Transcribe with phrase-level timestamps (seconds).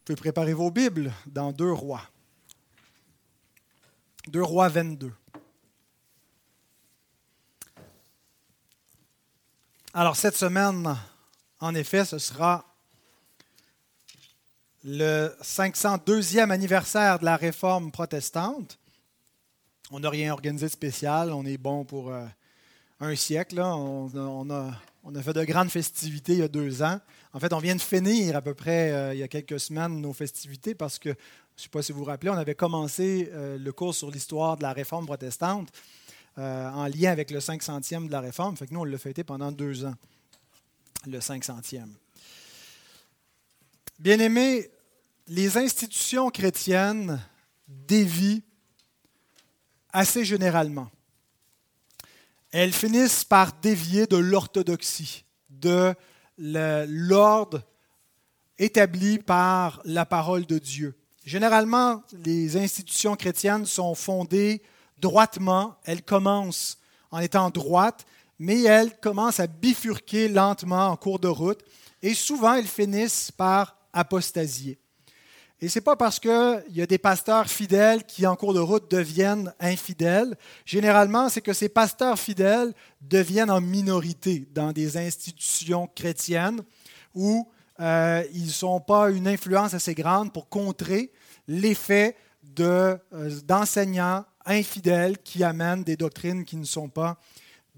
[0.00, 2.02] Vous pouvez préparer vos Bibles dans Deux Rois.
[4.28, 5.12] Deux Rois 22.
[9.92, 10.96] Alors cette semaine,
[11.60, 12.64] en effet, ce sera
[14.84, 18.78] le 502e anniversaire de la réforme protestante.
[19.90, 22.24] On n'a rien organisé de spécial, on est bon pour euh,
[23.00, 23.60] un siècle.
[23.60, 27.00] On, a, fait de grandes festivités il y a deux ans.
[27.32, 30.00] En fait, on vient de finir à peu près euh, il y a quelques semaines
[30.00, 33.30] nos festivités parce que, je ne sais pas si vous vous rappelez, on avait commencé
[33.32, 35.68] euh, le cours sur l'histoire de la réforme protestante
[36.36, 38.56] en lien avec le 500e de la réforme.
[38.56, 39.94] Fait nous, on l'a fêté pendant deux ans,
[41.06, 41.88] le 500e.
[43.98, 44.70] Bien-aimés,
[45.26, 47.20] les institutions chrétiennes
[47.68, 48.42] dévient
[49.92, 50.90] assez généralement.
[52.52, 55.94] Elles finissent par dévier de l'orthodoxie, de
[56.40, 57.62] l'ordre
[58.58, 60.96] établi par la parole de Dieu.
[61.24, 64.62] Généralement, les institutions chrétiennes sont fondées
[64.98, 66.78] droitement, elles commencent
[67.10, 68.04] en étant droites,
[68.38, 71.60] mais elles commencent à bifurquer lentement en cours de route
[72.02, 74.78] et souvent elles finissent par apostasier.
[75.62, 78.60] Et ce n'est pas parce qu'il y a des pasteurs fidèles qui, en cours de
[78.60, 80.34] route, deviennent infidèles.
[80.64, 82.72] Généralement, c'est que ces pasteurs fidèles
[83.02, 86.62] deviennent en minorité dans des institutions chrétiennes
[87.14, 87.46] où
[87.80, 91.12] euh, ils ne sont pas une influence assez grande pour contrer
[91.46, 92.16] l'effet
[92.60, 92.96] euh,
[93.44, 97.18] d'enseignants infidèles qui amènent des doctrines qui ne sont pas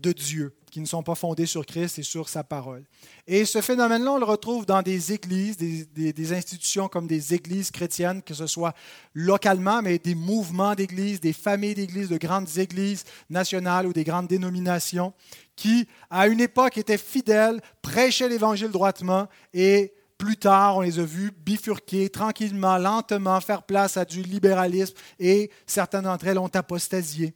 [0.02, 2.82] de Dieu qui ne sont pas fondées sur Christ et sur sa parole.
[3.26, 8.22] Et ce phénomène-là, on le retrouve dans des églises, des, institutions comme des églises chrétiennes,
[8.22, 8.74] que ce soit
[9.12, 14.28] localement, mais des mouvements d'églises, des familles d'églises, de grandes églises nationales ou des grandes
[14.28, 15.12] dénominations,
[15.56, 21.04] qui, à une époque, étaient fidèles, prêchaient l'Évangile droitement et plus tard, on les a
[21.04, 27.34] vus bifurquer tranquillement, lentement, faire place à du libéralisme et certaines d'entre elles ont apostasié.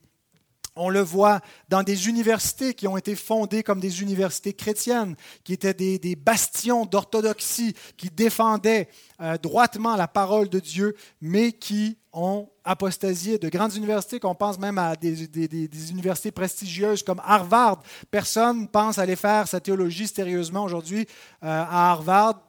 [0.76, 5.54] On le voit dans des universités qui ont été fondées comme des universités chrétiennes, qui
[5.54, 8.88] étaient des, bastions d'orthodoxie, qui défendaient
[9.20, 13.38] euh, droitement la parole de Dieu, mais qui ont apostasié.
[13.38, 17.82] De grandes universités, qu'on pense même à des, universités prestigieuses comme Harvard.
[18.10, 21.06] Personne ne pense aller faire sa théologie sérieusement aujourd'hui
[21.42, 22.42] euh, à Harvard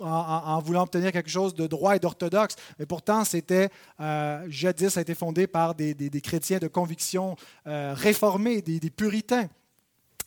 [0.00, 2.56] en, voulant obtenir quelque chose de droit et d'orthodoxe.
[2.78, 3.70] Mais pourtant, c'était,
[4.00, 9.48] euh, jadis, ça a été fondé par des, chrétiens de conviction euh, réformés, des, puritains.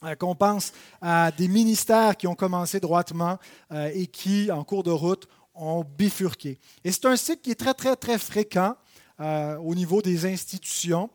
[0.06, 0.72] Euh, qu'on pense
[1.02, 3.38] à des ministères qui ont commencé droitement
[3.72, 6.58] et qui, en cours de route, ont bifurqué.
[6.86, 8.76] Et c'est un cycle qui est très, très, très fréquent
[9.20, 11.10] au niveau des institutions.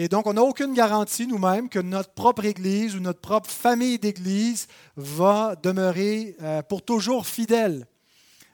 [0.00, 3.98] Et donc, on n'a aucune garantie nous-mêmes que notre propre Église ou notre propre famille
[3.98, 7.84] d'Église va demeurer euh, pour toujours fidèle.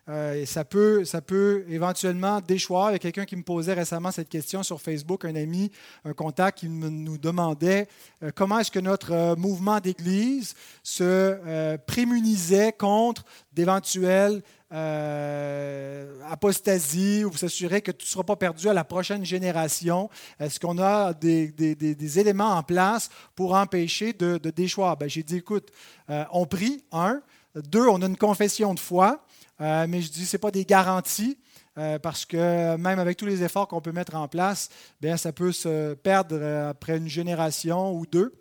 [0.09, 2.91] Euh, ça peut, ça peut éventuellement déchoir.
[2.91, 5.71] Il y a quelqu'un qui me posait récemment cette question sur Facebook, un ami,
[6.05, 7.89] un contact qui nous demandait
[8.23, 14.43] euh, comment est-ce que notre mouvement d'Église se prémunisait contre d'éventuels
[14.75, 20.11] euh, apostasie ou vous assurer que tout ne sera pas perdu à la prochaine génération?
[20.41, 24.97] Est-ce qu'on a des, éléments en place pour empêcher de, déchoir?
[24.97, 25.71] Ben, j'ai dit, écoute,
[26.11, 27.21] euh, on prie, un.
[27.55, 29.25] Deux, on a une confession de foi,
[29.61, 31.39] euh, mais je dis, ce n'est pas des garanties.
[32.03, 34.69] parce que même avec tous les efforts qu'on peut mettre en place,
[35.01, 38.33] bien, ça peut se perdre après une génération ou deux.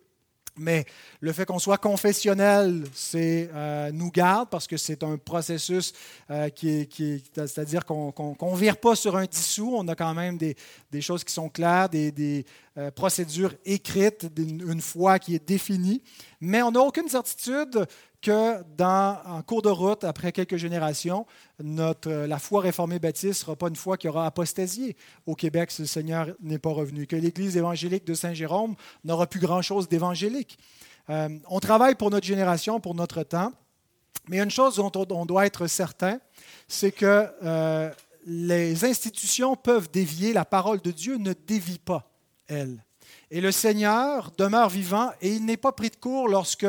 [0.57, 0.85] Mais
[1.19, 5.93] le fait qu'on soit confessionnel, c'est euh, nous garde parce que c'est un processus
[6.29, 9.73] euh, qui est, c'est-à-dire qu'on ne vire pas sur un dissous.
[9.75, 10.55] On a quand même des,
[11.01, 12.45] choses qui sont claires, des,
[12.77, 16.03] euh, procédures écrites, une, foi qui est définie.
[16.39, 17.87] Mais on n'a aucune certitude
[18.23, 21.27] que dans, en cours de route, après quelques générations,
[21.61, 24.95] notre, la foi réformée baptiste ne sera pas une foi qui aura apostasié
[25.27, 29.41] au Québec si le Seigneur n'est pas revenu, que l'Église évangélique de Saint-Jérôme n'aura plus
[29.41, 30.57] grand-chose d'évangélique.
[31.09, 33.51] Euh, on travaille pour notre génération, pour notre temps,
[34.29, 36.19] mais une chose dont on, doit être certain,
[36.69, 37.91] c'est que euh,
[38.25, 42.09] les institutions peuvent dévier, la parole de Dieu ne dévie pas,
[42.47, 42.81] elle.
[43.31, 46.67] Et le Seigneur demeure vivant et il n'est pas pris de court lorsque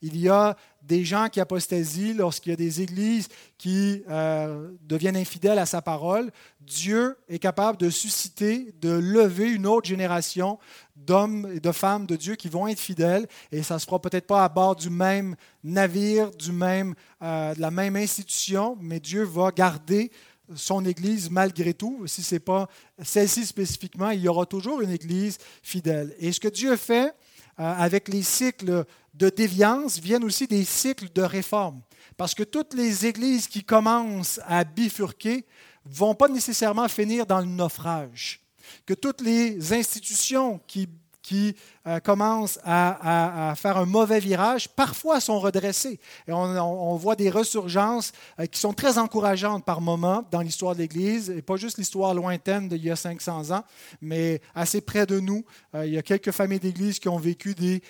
[0.00, 5.16] il y a des gens qui apostasient, lorsqu'il y a des églises qui euh, deviennent
[5.16, 6.30] infidèles à sa parole.
[6.60, 10.58] Dieu est capable de susciter, de lever une autre génération
[10.96, 13.26] d'hommes et de femmes de Dieu qui vont être fidèles.
[13.50, 17.54] Et ça ne se fera peut-être pas à bord du même navire, du même, euh,
[17.54, 20.10] de la même institution, mais Dieu va garder
[20.54, 22.06] son Église malgré tout.
[22.06, 22.68] Si ce n'est pas
[23.02, 26.14] celle-ci spécifiquement, il y aura toujours une Église fidèle.
[26.18, 27.14] Et ce que Dieu fait
[27.56, 28.84] avec les cycles
[29.14, 31.80] de déviance viennent aussi des cycles de réforme.
[32.16, 35.44] Parce que toutes les églises qui commencent à bifurquer
[35.84, 38.40] vont pas nécessairement finir dans le naufrage.
[38.86, 40.88] Que toutes les institutions qui
[41.24, 41.56] qui
[41.86, 45.98] euh, commencent à, faire un mauvais virage, parfois sont redressés.
[46.28, 50.80] Et on, voit des ressurgences euh, qui sont très encourageantes par moments dans l'histoire de
[50.80, 53.64] l'Église, et pas juste l'histoire lointaine d'il y a 500 ans,
[54.02, 55.44] mais assez près de nous.
[55.74, 57.82] Euh, il y a quelques familles d'Église qui ont vécu des,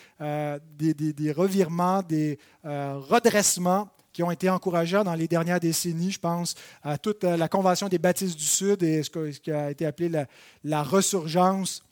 [0.78, 6.12] des, revirements, des redressements qui ont été encourageants dans les dernières décennies.
[6.12, 6.54] Je pense
[6.84, 10.26] à toute la Convention des baptistes du Sud et ce qui a été appelé la,
[10.62, 11.82] la resurgence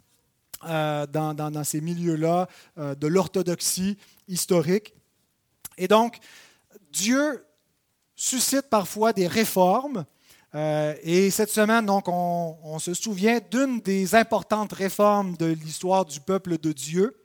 [0.69, 2.49] euh, dans, ces milieux-là
[2.79, 3.97] euh, de l'orthodoxie
[4.29, 4.95] historique.
[5.77, 6.19] Et donc,
[6.93, 7.45] Dieu
[8.15, 10.05] suscite parfois des réformes.
[10.55, 16.05] Euh, et cette semaine, donc, on, on se souvient d'une des importantes réformes de l'histoire
[16.05, 17.19] du peuple de Dieu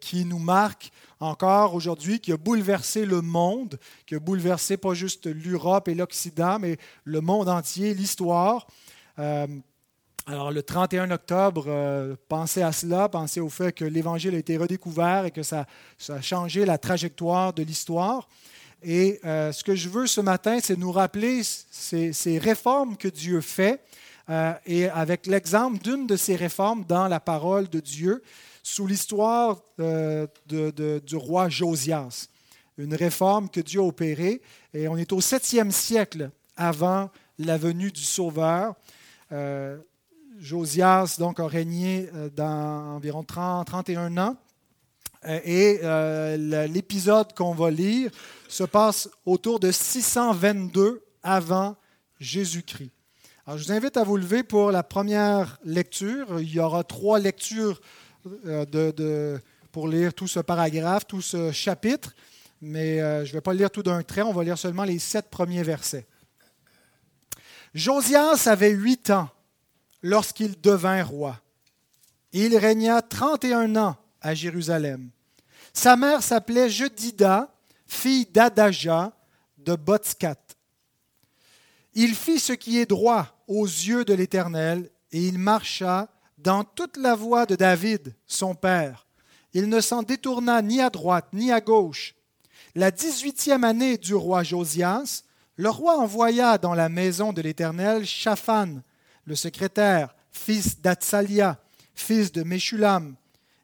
[0.00, 0.90] qui nous marque
[1.20, 6.58] encore aujourd'hui, qui a bouleversé le monde, qui a bouleversé pas juste l'Europe et l'Occident,
[6.58, 8.66] mais le monde entier, l'histoire.
[10.26, 14.56] Alors le 31 octobre, euh, pensez à cela, pensez au fait que l'Évangile a été
[14.56, 15.66] redécouvert et que ça,
[16.08, 18.26] a changé la trajectoire de l'histoire.
[18.82, 23.42] Et euh, ce que je veux ce matin, c'est nous rappeler ces, réformes que Dieu
[23.42, 23.82] fait,
[24.30, 28.22] euh, et avec l'exemple d'une de ces réformes dans la parole de Dieu,
[28.62, 32.28] sous l'histoire du roi Josias.
[32.78, 34.40] Une réforme que Dieu a opérée,
[34.72, 38.74] et on est au 7e siècle avant la venue du Sauveur.
[40.40, 44.36] Josias donc, a régné euh, dans environ 30, 31 ans.
[45.26, 48.10] Euh, et euh, l'épisode qu'on va lire
[48.48, 51.76] se passe autour de 622 avant
[52.20, 52.90] Jésus-Christ.
[53.46, 56.40] Alors, je vous invite à vous lever pour la première lecture.
[56.40, 57.80] Il y aura trois lectures
[59.70, 62.14] pour lire tout ce paragraphe, tout ce chapitre,
[62.62, 64.98] mais je ne vais pas le lire tout d'un trait, on va lire seulement les
[64.98, 66.06] sept premiers versets.
[67.74, 69.28] Josias avait huit ans
[70.04, 71.40] lorsqu'il devint roi.
[72.32, 75.08] Il régna 31 ans à Jérusalem.
[75.72, 77.50] Sa mère s'appelait Jedida,
[77.86, 79.12] fille d'Adaja
[79.56, 80.36] de Botskat.
[81.94, 86.98] Il fit ce qui est droit aux yeux de l'Éternel, et il marcha dans toute
[86.98, 89.06] la voie de David, son père.
[89.54, 92.14] Il ne s'en détourna ni à droite ni à gauche.
[92.74, 95.22] La dix-huitième année du roi Josias,
[95.56, 98.82] le roi envoya dans la maison de l'Éternel Shaphan,
[99.24, 101.58] le secrétaire, fils d'Atsalia,
[101.94, 103.14] fils de Meshulam.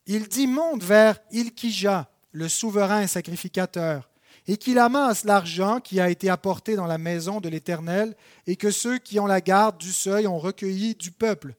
[0.07, 4.09] Il dit Monte vers Ilkija, le souverain sacrificateur,
[4.47, 8.17] et qu'il amasse l'argent qui a été apporté dans la maison de l'Éternel,
[8.47, 11.55] et que ceux qui ont la garde du seuil ont recueilli du peuple.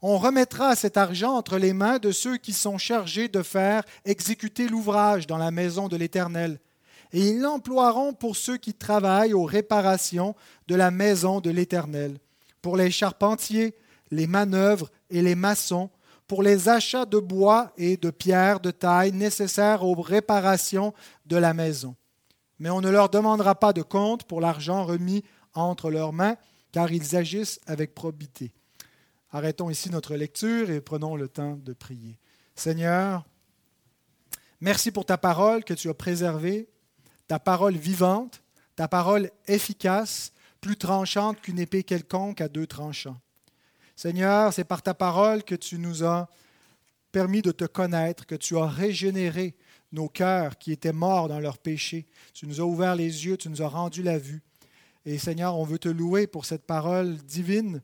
[0.00, 4.68] On remettra cet argent entre les mains de ceux qui sont chargés de faire exécuter
[4.68, 6.60] l'ouvrage dans la maison de l'Éternel,
[7.12, 10.36] et ils l'emploieront pour ceux qui travaillent aux réparations
[10.68, 12.18] de la maison de l'Éternel
[12.62, 13.74] pour les charpentiers,
[14.10, 15.90] les manœuvres et les maçons,
[16.26, 20.92] pour les achats de bois et de pierres de taille nécessaires aux réparations
[21.26, 21.96] de la maison.
[22.58, 25.24] Mais on ne leur demandera pas de compte pour l'argent remis
[25.54, 26.36] entre leurs mains,
[26.72, 28.52] car ils agissent avec probité.
[29.30, 32.18] Arrêtons ici notre lecture et prenons le temps de prier.
[32.54, 33.24] Seigneur,
[34.60, 36.68] merci pour ta parole que tu as préservée,
[37.26, 38.42] ta parole vivante,
[38.74, 43.20] ta parole efficace, plus tranchante qu'une épée quelconque à deux tranchants.
[43.96, 46.28] Seigneur, c'est par ta parole que tu nous as
[47.10, 49.56] permis de te connaître, que tu as régénéré
[49.92, 52.06] nos cœurs qui étaient morts dans leurs péchés.
[52.34, 54.42] Tu nous as ouvert les yeux, tu nous as rendu la vue.
[55.04, 57.80] Et Seigneur, on veut te louer pour cette parole divine.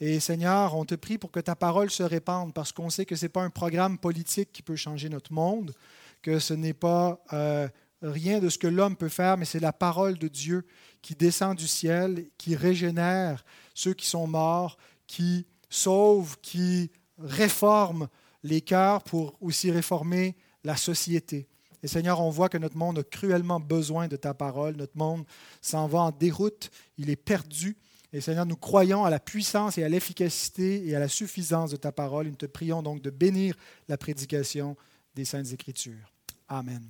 [0.00, 3.16] Et Seigneur, on te prie pour que ta parole se répande parce qu'on sait que
[3.16, 5.74] ce n'est pas un programme politique qui peut changer notre monde,
[6.22, 7.68] que ce n'est pas euh,
[8.02, 10.64] rien de ce que l'homme peut faire, mais c'est la parole de Dieu
[11.02, 13.44] qui descend du ciel, qui régénère
[13.74, 18.08] ceux qui sont morts, qui sauve, qui réforme
[18.42, 21.48] les cœurs pour aussi réformer la société.
[21.82, 24.76] Et Seigneur, on voit que notre monde a cruellement besoin de ta parole.
[24.76, 25.24] Notre monde
[25.60, 27.76] s'en va en déroute, il est perdu.
[28.12, 31.76] Et Seigneur, nous croyons à la puissance et à l'efficacité et à la suffisance de
[31.76, 32.28] ta parole.
[32.28, 33.56] Nous te prions donc de bénir
[33.88, 34.76] la prédication
[35.14, 36.12] des Saintes Écritures.
[36.48, 36.82] Amen.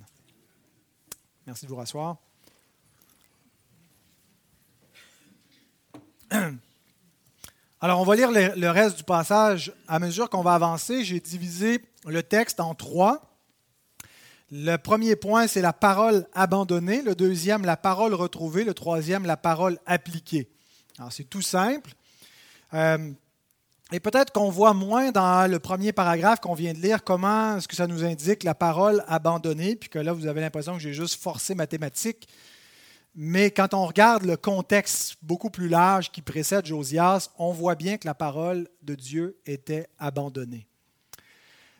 [1.47, 2.17] Merci de vous rasseoir.
[7.81, 11.03] Alors, on va lire le, reste du passage à mesure qu'on va avancer.
[11.03, 13.21] J'ai divisé le texte en trois.
[14.51, 17.01] Le premier point, c'est la parole abandonnée.
[17.01, 18.63] Le deuxième, la parole retrouvée.
[18.63, 20.49] Le troisième, la parole appliquée.
[20.97, 21.91] Alors, c'est tout simple.
[22.73, 23.11] Euh,
[23.91, 27.67] et peut-être qu'on voit moins dans le premier paragraphe qu'on vient de lire comment est-ce
[27.67, 30.93] que ça nous indique la parole abandonnée, puis que là, vous avez l'impression que j'ai
[30.93, 32.27] juste forcé mathématiques.
[33.15, 37.97] Mais quand on regarde le contexte beaucoup plus large qui précède Josias, on voit bien
[37.97, 40.67] que la parole de Dieu était abandonnée.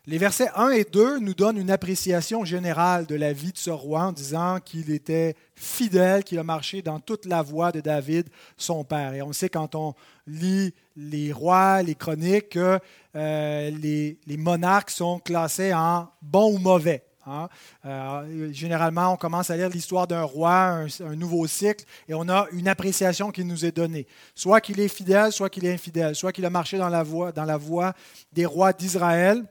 [0.05, 3.69] Les versets 1 et 2 nous donnent une appréciation générale de la vie de ce
[3.69, 8.27] roi en disant qu'il était fidèle, qu'il a marché dans toute la voie de David,
[8.57, 9.13] son père.
[9.13, 9.93] Et on sait quand on
[10.27, 12.79] lit les rois, les chroniques, que
[13.15, 17.05] euh, les, monarques sont classés en bons ou mauvais.
[17.25, 17.47] Hein.
[17.85, 22.47] Euh, généralement, on commence à lire l'histoire d'un roi, un, nouveau cycle, et on a
[22.51, 24.07] une appréciation qui nous est donnée.
[24.35, 27.31] Soit qu'il est fidèle, soit qu'il est infidèle, soit qu'il a marché dans la voie,
[27.31, 27.93] dans la voie
[28.33, 29.45] des rois d'Israël,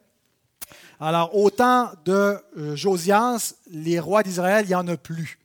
[1.05, 5.41] alors, au temps de euh, Josias, les rois d'Israël, il n'y en a plus.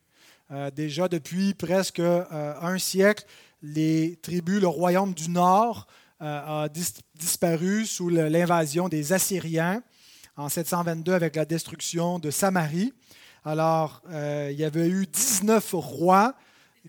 [0.51, 3.25] Euh, déjà depuis presque euh, un siècle,
[3.63, 5.88] les tribus, le royaume du Nord
[6.19, 6.67] a
[7.15, 9.84] disparu sous l'invasion des Assyriens
[10.38, 12.94] en 722 avec la destruction de Samarie.
[13.44, 16.36] Alors, il y avait eu 19 rois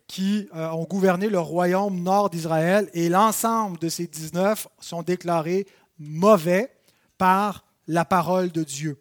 [0.07, 5.67] qui ont gouverné le royaume nord d'Israël et l'ensemble de ces 19 sont déclarés
[5.99, 6.71] mauvais
[7.17, 8.99] par la parole de Dieu.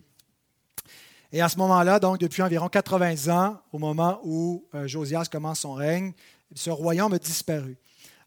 [1.32, 5.60] Et à ce moment-là, donc depuis environ 80 ans, au moment où euh, Josias commence
[5.60, 6.13] son règne,
[6.56, 7.77] ce royaume a disparu.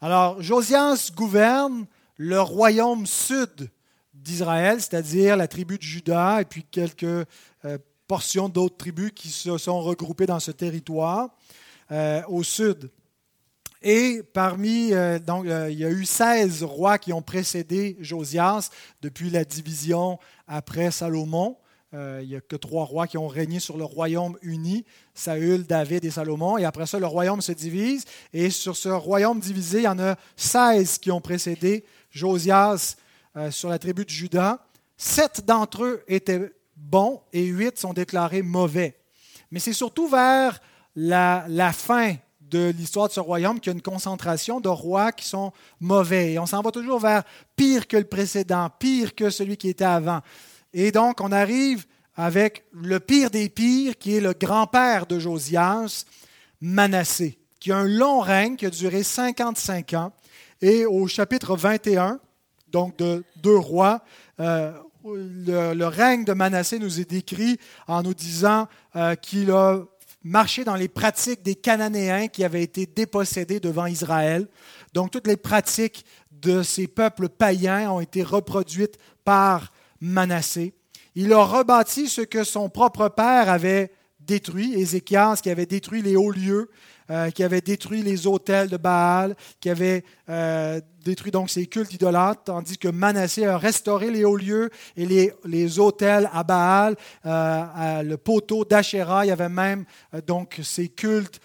[0.03, 1.87] Alors, Josias gouverne
[2.17, 3.71] le royaume sud
[4.23, 9.57] d'Israël, c'est-à-dire la tribu de Juda et puis quelques euh, portions d'autres tribus qui se
[9.59, 11.31] sont regroupées dans ce territoire
[11.91, 12.91] euh, au sud.
[13.83, 14.91] Et parmi,
[15.27, 18.69] donc, il y a eu 16 rois qui ont précédé Josias
[19.01, 21.57] depuis la division après Salomon.
[21.93, 25.65] Euh, il n'y a que trois rois qui ont régné sur le royaume uni, Saül,
[25.65, 26.57] David et Salomon.
[26.57, 28.05] Et après ça, le royaume se divise.
[28.33, 32.97] Et sur ce royaume divisé, il y en a 16 qui ont précédé Josias
[33.37, 34.65] euh, sur la tribu de Juda.
[34.97, 38.97] Sept d'entre eux étaient bons et huit sont déclarés mauvais.
[39.51, 40.61] Mais c'est surtout vers
[40.95, 45.13] la, la fin de l'histoire de ce royaume qu'il y a une concentration de rois
[45.13, 46.33] qui sont mauvais.
[46.33, 47.23] Et on s'en va toujours vers
[47.57, 50.21] pire que le précédent, pire que celui qui était avant.
[50.73, 56.05] Et donc, on arrive avec le pire des pires, qui est le grand-père de Josias,
[56.61, 60.13] Manassé, qui a un long règne qui a duré 55 ans.
[60.61, 62.21] Et au chapitre 21,
[62.73, 64.03] donc de deux rois,
[64.41, 64.73] euh,
[65.05, 69.81] le, règne de Manassé nous est décrit en nous disant euh, qu'il a
[70.23, 74.49] marcher dans les pratiques des Cananéens qui avaient été dépossédés devant Israël.
[74.93, 80.75] Donc toutes les pratiques de ces peuples païens ont été reproduites par Manassé.
[81.15, 86.17] Il a rebâti ce que son propre père avait détruit, Ézéchias qui avait détruit les
[86.17, 86.71] hauts lieux,
[87.11, 90.05] euh, qui avait détruit les autels de Baal, qui avait
[91.05, 95.33] détruit donc ces cultes idolâtres, tandis que Manassé a restauré les hauts lieux et les,
[95.45, 99.25] les autels à Baal, euh, le poteau d'Asherah.
[99.25, 99.85] Il y avait même
[100.27, 101.41] donc ces cultes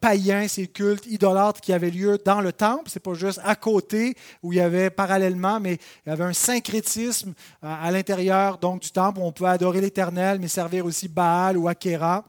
[0.00, 2.90] païens, ces cultes idolâtres qui avaient lieu dans le temple.
[2.90, 6.34] C'est pas juste à côté où il y avait parallèlement, mais il y avait un
[6.34, 7.32] syncrétisme
[7.62, 11.68] à l'intérieur donc du temple où on pouvait adorer l'Éternel, mais servir aussi Baal ou
[11.68, 12.24] Akera.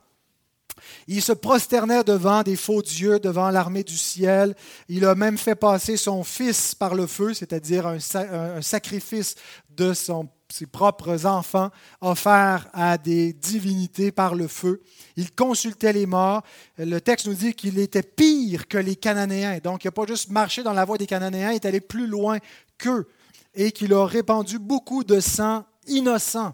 [1.08, 4.56] Il se prosternait devant des faux dieux, devant l'armée du ciel.
[4.90, 9.36] Il a même fait passer son fils par le feu, c'est-à-dire un, sacrifice
[9.70, 11.70] de ses propres enfants
[12.02, 14.82] offerts à des divinités par le feu.
[15.16, 16.44] Il consultait les morts.
[16.78, 19.60] Le texte nous dit qu'il était pire que les Cananéens.
[19.64, 22.08] Donc, il n'a pas juste marché dans la voie des Cananéens, il est allé plus
[22.08, 22.38] loin
[22.78, 23.08] qu'eux
[23.56, 26.54] et qu'il a répandu beaucoup de sang innocent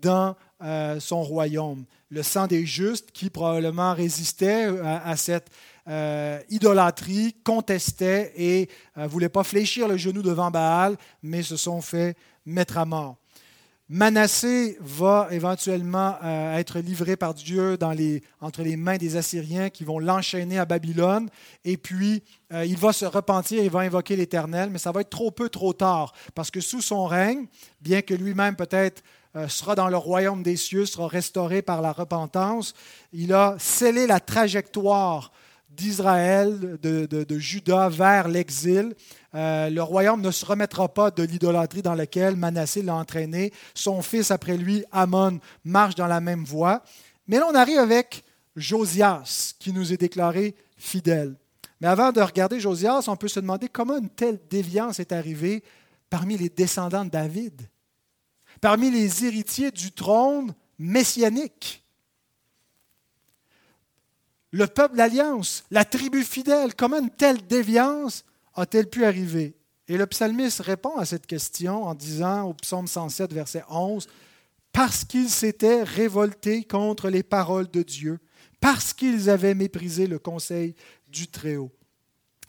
[0.00, 5.50] dans euh, son royaume le sang des justes qui probablement résistait à, cette
[5.88, 11.56] euh, idolâtrie, contestait et ne euh, voulait pas fléchir le genou devant Baal, mais se
[11.56, 13.16] sont fait mettre à mort.
[13.90, 19.70] Manassé va éventuellement euh, être livré par Dieu dans les, entre les mains des Assyriens
[19.70, 21.30] qui vont l'enchaîner à Babylone.
[21.64, 25.30] Et puis, il va se repentir, il va invoquer l'Éternel, mais ça va être trop
[25.30, 27.46] peu, trop tard, parce que sous son règne,
[27.80, 29.17] bien que lui-même peut-être euh,
[29.48, 32.74] sera dans le royaume des cieux, sera restauré par la repentance.
[33.12, 35.30] Il a scellé la trajectoire
[35.78, 38.94] d'Israël, de, Juda vers l'exil.
[39.34, 43.52] Euh, le royaume ne se remettra pas de l'idolâtrie dans laquelle Manassé l'a entraîné.
[43.74, 46.82] Son fils, après lui, Amon, marche dans la même voie.
[47.28, 48.24] Mais là, on arrive avec
[48.56, 51.36] Josias, qui nous est déclaré fidèle.
[51.80, 55.62] Mais avant de regarder Josias, on peut se demander comment une telle déviance est arrivée
[56.10, 57.62] parmi les descendants de David
[58.60, 61.84] parmi les héritiers du trône messianique.
[64.50, 68.24] Le peuple d'alliance, la tribu fidèle, comment une telle déviance
[68.54, 69.54] a-t-elle pu arriver?
[69.88, 74.06] Et le psalmiste répond à cette question en disant au psaume 107, verset 11,
[74.72, 78.18] Parce qu'il s'était révolté contre les paroles de Dieu,
[78.60, 80.74] parce qu'ils avaient méprisé le conseil
[81.08, 81.72] du Très-Haut.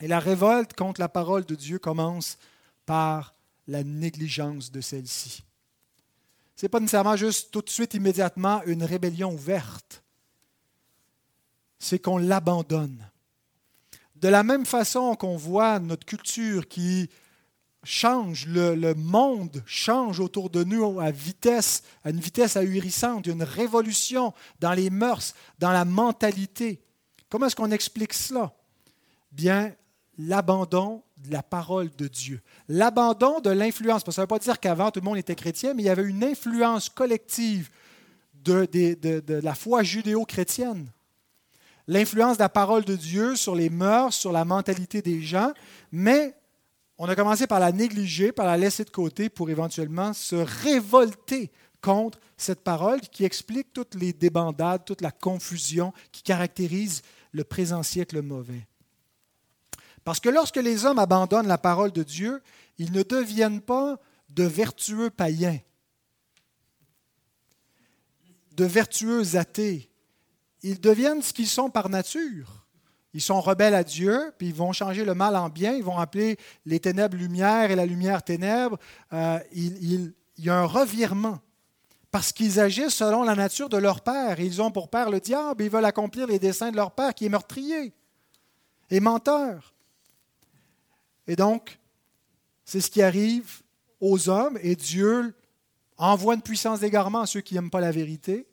[0.02, 2.38] Et la révolte contre la parole de Dieu commence
[2.86, 3.36] par
[3.68, 5.44] la négligence de celle-ci.
[6.60, 10.04] Ce n'est pas nécessairement juste tout de suite, immédiatement, une rébellion ouverte.
[11.78, 13.10] C'est qu'on l'abandonne.
[14.18, 17.10] De la même façon qu'on voit notre culture qui
[17.86, 24.34] change, le, monde change autour de nous à vitesse, à une vitesse ahurissante, une révolution
[24.60, 26.84] dans les mœurs, dans la mentalité.
[27.30, 28.54] Comment est-ce qu'on explique cela?
[29.32, 29.74] Bien,
[30.18, 34.04] l'abandon de la parole de Dieu, l'abandon de l'influence.
[34.10, 36.04] Ça ne veut pas dire qu'avant tout le monde était chrétien, mais il y avait
[36.04, 37.70] une influence collective
[38.34, 40.88] de, de la foi judéo-chrétienne.
[41.88, 45.52] L'influence de la parole de Dieu sur les mœurs, sur la mentalité des gens,
[45.92, 46.36] mais
[47.00, 51.50] on a commencé par la négliger, par la laisser de côté pour éventuellement se révolter
[51.82, 57.84] contre cette parole qui explique toutes les débandades, toute la confusion qui caractérise le présent
[57.84, 58.68] siècle mauvais.
[60.10, 62.42] Parce que lorsque les hommes abandonnent la parole de Dieu,
[62.80, 64.00] ils ne deviennent pas
[64.32, 65.60] de vertueux païens,
[68.56, 69.92] de vertueux athées.
[70.64, 72.66] Ils deviennent ce qu'ils sont par nature.
[73.14, 76.00] Ils sont rebelles à Dieu, puis ils vont changer le mal en bien, ils vont
[76.00, 78.80] appeler les ténèbres lumière et la lumière ténèbres.
[79.14, 81.38] Euh, il, y a un revirement
[82.10, 84.40] parce qu'ils agissent selon la nature de leur père.
[84.40, 87.28] Ils ont pour père le diable, ils veulent accomplir les desseins de leur père qui
[87.28, 87.94] est meurtrier
[88.90, 89.76] et menteur.
[91.30, 91.80] Et donc,
[92.66, 93.62] c'est ce qui arrive
[94.02, 95.34] aux hommes, et Dieu
[95.98, 98.50] envoie une puissance d'égarement à ceux qui n'aiment pas la vérité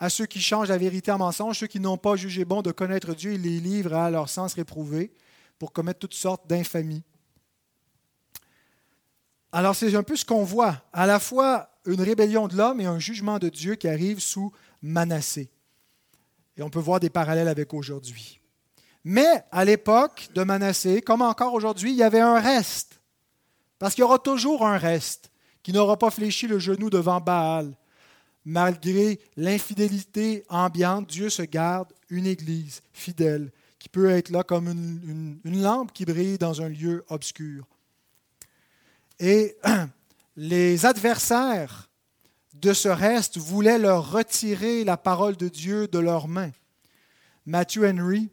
[0.00, 2.72] à ceux qui changent la vérité en mensonge, ceux qui n'ont pas jugé bon de
[2.72, 5.12] connaître Dieu, il les livre à leur sens réprouvé
[5.58, 7.04] pour commettre toutes sortes d'infamies.
[9.52, 12.86] Alors c'est un peu ce qu'on voit, à la fois une rébellion de l'homme et
[12.86, 15.50] un jugement de Dieu qui arrive sous Manassé.
[16.56, 18.39] Et on peut voir des parallèles avec aujourd'hui.
[19.04, 23.00] Mais à l'époque de Manassé, comme encore aujourd'hui, il y avait un reste.
[23.78, 25.30] Parce qu'il y aura toujours un reste
[25.62, 27.76] qui n'aura pas fléchi le genou devant Baal,
[28.44, 35.62] malgré l'infidélité ambiante, Dieu se garde une Église fidèle qui peut être là comme une,
[35.62, 37.66] lampe qui brille dans un lieu obscur.
[39.18, 39.56] Et
[40.36, 41.88] les adversaires
[42.54, 46.52] de ce reste voulaient leur retirer la parole de Dieu de leurs mains.
[47.46, 48.28] Matthew Henry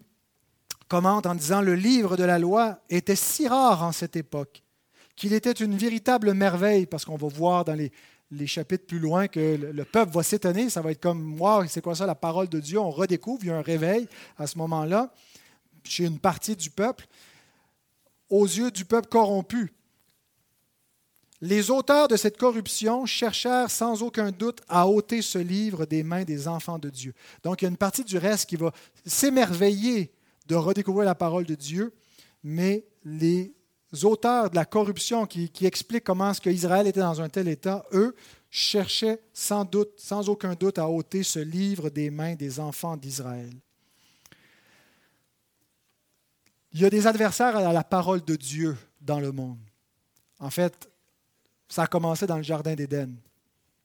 [0.87, 4.63] commente en disant Le livre de la loi était si rare en cette époque
[5.17, 9.57] qu'il était une véritable merveille, parce qu'on va voir dans les chapitres plus loin que
[9.73, 10.69] le peuple va s'étonner.
[10.69, 12.79] Ça va être comme, moi, c'est quoi ça, la parole de Dieu?
[12.79, 15.11] On redécouvre, il y a un réveil à ce moment-là
[15.83, 17.07] chez une partie du peuple,
[18.29, 19.73] aux yeux du peuple corrompu.
[21.39, 26.23] Les auteurs de cette corruption cherchèrent sans aucun doute à ôter ce livre des mains
[26.23, 27.13] des enfants de Dieu.
[27.43, 28.71] Donc il y a une partie du reste qui va
[29.05, 30.11] s'émerveiller
[30.47, 31.93] de redécouvrir la parole de Dieu,
[32.43, 33.53] mais les
[34.03, 38.15] auteurs de la corruption qui, expliquent comment est-ce qu'Israël était dans un tel état, eux,
[38.49, 43.53] cherchaient sans doute, sans aucun doute, à ôter ce livre des mains des enfants d'Israël.
[46.73, 49.59] Il y a des adversaires à la parole de Dieu dans le monde.
[50.39, 50.89] En fait,
[51.67, 53.15] ça a commencé dans le Jardin d'Éden,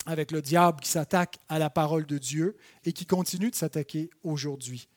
[0.07, 4.11] avec le diable qui s'attaque à la parole de Dieu et qui continue de s'attaquer
[4.23, 4.89] aujourd'hui.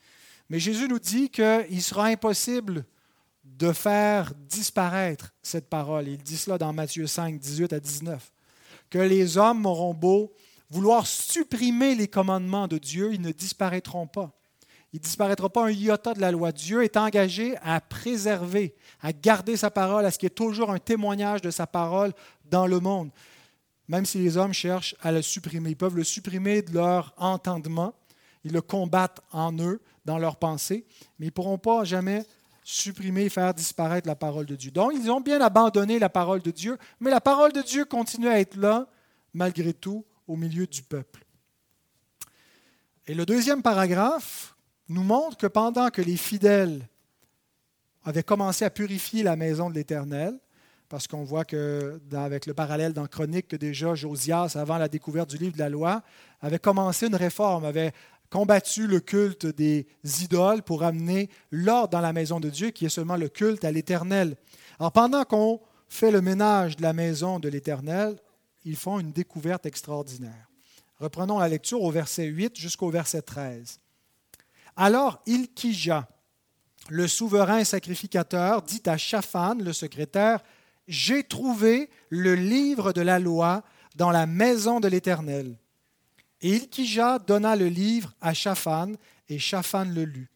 [0.49, 2.85] Mais Jésus nous dit qu'il sera impossible
[3.43, 6.07] de faire disparaître cette parole.
[6.07, 8.31] Il dit cela dans Matthieu 5, 18 à 19.
[8.89, 10.33] Que les hommes auront beau
[10.69, 14.31] vouloir supprimer les commandements de Dieu, ils ne disparaîtront pas.
[14.93, 16.51] Il ne disparaîtra pas un iota de la loi.
[16.51, 20.71] Dieu est engagé à préserver, à garder sa parole, à ce qu'il y ait toujours
[20.71, 22.13] un témoignage de sa parole
[22.49, 23.11] dans le monde.
[23.87, 25.71] Même si les hommes cherchent à le supprimer.
[25.71, 27.93] Ils peuvent le supprimer de leur entendement.
[28.45, 30.85] Ils le combattent en eux, dans leur pensée,
[31.19, 32.25] mais ils ne pourront pas jamais
[32.63, 34.71] supprimer, faire disparaître la parole de Dieu.
[34.71, 38.27] Donc, ils ont bien abandonné la parole de Dieu, mais la parole de Dieu continue
[38.27, 38.87] à être là,
[39.33, 41.23] malgré tout, au milieu du peuple.
[43.07, 44.55] Et le deuxième paragraphe
[44.89, 46.87] nous montre que pendant que les fidèles
[48.03, 50.39] avaient commencé à purifier la maison de l'Éternel,
[50.89, 55.29] parce qu'on voit que, avec le parallèle dans Chronique, que déjà Josias, avant la découverte
[55.29, 56.03] du livre de la loi,
[56.41, 57.91] avait commencé une réforme, avait
[58.29, 59.87] combattu le culte des
[60.21, 63.71] idoles pour amener l'ordre dans la maison de Dieu, qui est seulement le culte à
[63.71, 64.35] l'Éternel.
[64.79, 68.17] Alors pendant qu'on fait le ménage de la maison de l'Éternel,
[68.63, 70.49] ils font une découverte extraordinaire.
[70.99, 73.79] Reprenons la lecture au verset 8 jusqu'au verset 13.
[74.75, 76.07] Alors Ilkija,
[76.89, 80.41] le souverain sacrificateur, dit à Shaphan, le secrétaire,
[80.87, 83.63] J'ai trouvé le livre de la loi
[83.95, 85.57] dans la maison de l'Éternel.
[86.45, 88.91] Et Ilkija donna le livre à Shaphan,
[89.29, 90.29] et Shaphan le lut.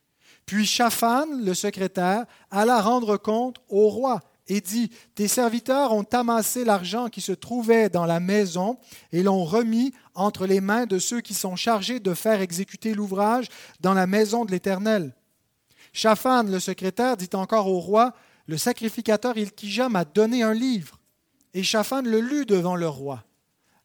[0.47, 6.65] Puis Shaphan, le secrétaire, alla rendre compte au roi et dit, Tes serviteurs ont amassé
[6.65, 8.79] l'argent qui se trouvait dans la maison
[9.11, 13.45] et l'ont remis entre les mains de ceux qui sont chargés de faire exécuter l'ouvrage
[13.79, 15.13] dans la maison de l'Éternel.
[15.93, 18.15] Shaphan, le secrétaire, dit encore au roi,
[18.47, 20.97] Le sacrificateur Ilkija m'a donné un livre.
[21.53, 23.23] Et Shaphan le lut devant le roi.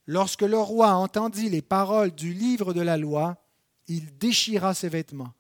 [0.07, 3.37] Lorsque le roi entendit les paroles du livre de la loi,
[3.89, 5.33] il déchira ses vêtements.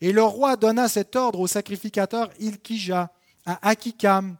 [0.00, 3.12] Et le roi donna cet ordre au sacrificateur Ilkija,
[3.46, 4.36] à Akikam,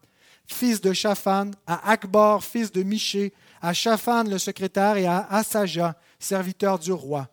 [0.47, 5.97] fils de Shaphan, à Akbar, fils de Miché, à Shaphan le secrétaire et à Asaja,
[6.19, 7.29] serviteur du roi.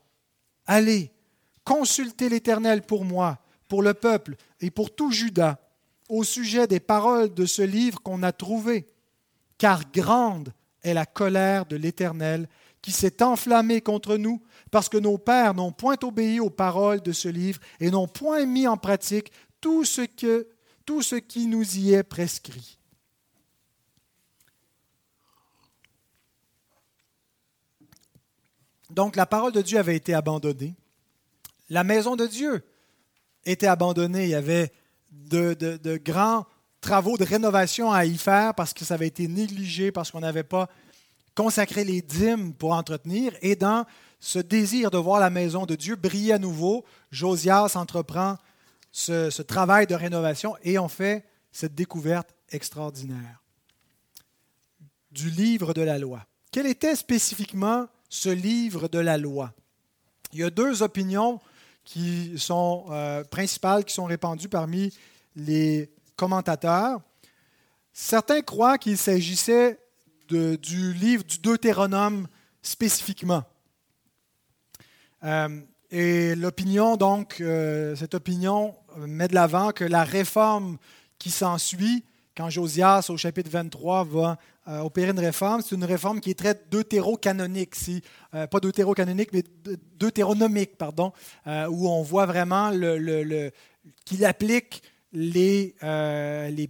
[0.66, 1.12] Allez,
[1.64, 5.60] consultez l'Éternel pour moi, pour le peuple et pour tout Juda,
[6.10, 8.86] au sujet des paroles de ce livre qu'on a trouvé,
[9.58, 10.54] car grande
[10.88, 12.48] est la colère de l'Éternel
[12.82, 17.12] qui s'est enflammée contre nous, parce que nos pères n'ont point obéi aux paroles de
[17.12, 20.48] ce livre et n'ont point mis en pratique tout ce, que,
[20.86, 22.78] tout ce qui nous y est prescrit.
[28.90, 30.76] Donc la parole de Dieu avait été abandonnée.
[31.70, 32.64] La maison de Dieu
[33.46, 34.24] était abandonnée.
[34.24, 34.72] Il y avait
[35.12, 36.46] de, grands
[36.82, 40.44] travaux de rénovation à y faire parce que ça avait été négligé, parce qu'on n'avait
[40.44, 40.70] pas
[41.36, 43.34] consacré les dîmes pour entretenir.
[43.42, 43.86] Et dans
[44.20, 48.38] ce désir de voir la maison de Dieu briller à nouveau, Josias entreprend
[48.92, 53.44] ce, travail de rénovation et on fait cette découverte extraordinaire
[55.12, 56.26] du livre de la loi.
[56.52, 59.54] Quel était spécifiquement ce livre de la loi?
[60.34, 61.40] Il y a deux opinions
[61.84, 64.92] qui sont euh, principales, qui sont répandues parmi
[65.36, 67.00] les commentateurs.
[67.94, 69.80] Certains croient qu'il s'agissait
[70.30, 72.28] du livre du Deutéronome
[72.62, 73.44] spécifiquement.
[75.24, 80.78] Euh, et l'opinion, donc, euh, cette opinion met de l'avant que la réforme
[81.18, 82.04] qui s'ensuit,
[82.36, 85.62] quand Josias, au chapitre 23, va euh, opérer une réforme.
[85.62, 89.44] C'est une réforme qui est très deutérocanonique, si, pas deutérocanonique, mais
[89.98, 91.14] deutéronomique, pardon,
[91.46, 92.72] où on voit vraiment
[94.06, 96.70] qu'il applique les, les,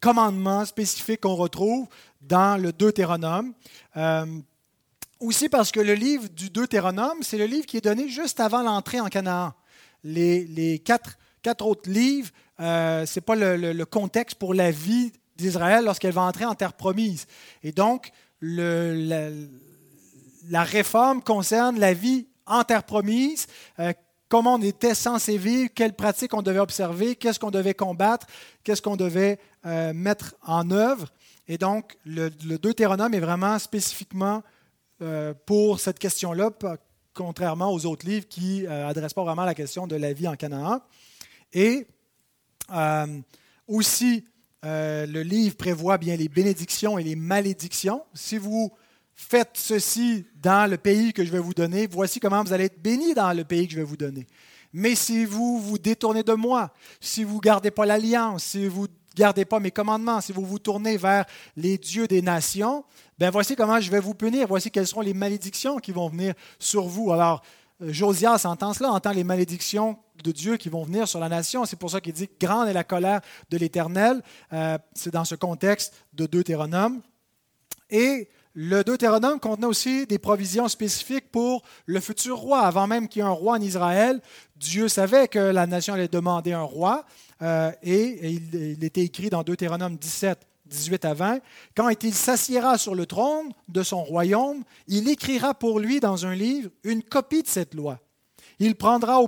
[0.00, 1.86] commandements spécifiques qu'on retrouve
[2.20, 3.52] dans le Deutéronome.
[5.20, 8.62] aussi parce que le livre du Deutéronome, c'est le livre qui est donné juste avant
[8.62, 9.54] l'entrée en Canaan.
[10.04, 11.16] Les, quatre,
[11.60, 16.44] autres livres, ce n'est pas le, le, contexte pour la vie d'Israël lorsqu'elle va entrer
[16.44, 17.26] en terre promise.
[17.62, 19.32] Et donc, la,
[20.64, 23.46] réforme concerne la vie en terre promise,
[23.80, 23.92] euh,
[24.28, 28.26] comment on était censé vivre, quelles pratiques on devait observer, qu'est-ce qu'on devait combattre,
[28.64, 31.12] qu'est-ce qu'on devait euh, mettre en œuvre.
[31.48, 34.42] Et donc, le, Deutéronome est vraiment spécifiquement
[35.02, 36.50] euh, pour cette question-là,
[37.14, 40.80] contrairement aux autres livres qui n'adressent pas vraiment la question de la vie en Canaan.
[41.52, 41.86] Et
[43.68, 44.24] aussi,
[44.64, 48.02] euh, le livre prévoit bien les bénédictions et les malédictions.
[48.14, 48.72] Si vous
[49.16, 52.80] faites ceci dans le pays que je vais vous donner, voici comment vous allez être
[52.80, 54.26] bénis dans le pays que je vais vous donner.
[54.72, 58.82] Mais si vous vous détournez de moi, si vous ne gardez pas l'alliance, si vous
[58.82, 61.24] ne gardez pas mes commandements, si vous vous tournez vers
[61.56, 62.84] les dieux des nations,
[63.18, 66.34] ben voici comment je vais vous punir, voici quelles seront les malédictions qui vont venir
[66.58, 67.10] sur vous.
[67.10, 67.42] Alors,
[67.82, 71.64] euh, Josias entend cela, entend les malédictions de Dieu qui vont venir sur la nation.
[71.64, 74.22] C'est pour ça qu'il dit Grande est la colère de l'Éternel.
[74.52, 77.00] Euh, c'est dans ce contexte de Deutéronome.
[77.88, 82.60] Et le Deutéronome contenait aussi des provisions spécifiques pour le futur roi.
[82.60, 84.22] Avant même qu'il y ait un roi en Israël,
[84.56, 87.04] Dieu savait que la nation allait demander un roi.
[87.42, 91.38] Euh, et, il, était écrit dans Deutéronome 17 18 à 20,
[91.76, 96.34] quand il s'assiera sur le trône de son royaume, il écrira pour lui dans un
[96.34, 98.00] livre une copie de cette loi.
[98.58, 99.20] Il prendra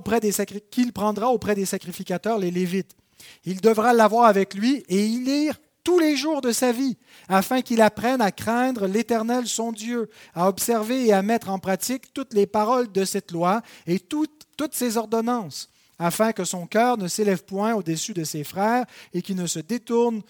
[0.70, 2.96] qu'il prendra auprès des sacrificateurs les Lévites.
[3.44, 6.98] Il devra l'avoir avec lui et y lire tous les jours de sa vie,
[7.30, 12.12] afin qu'il apprenne à craindre l'Éternel son Dieu, à observer et à mettre en pratique
[12.12, 16.98] toutes les paroles de cette loi et toutes, toutes ses ordonnances, afin que son cœur
[16.98, 20.20] ne s'élève point au-dessus de ses frères et qu'il ne se détourne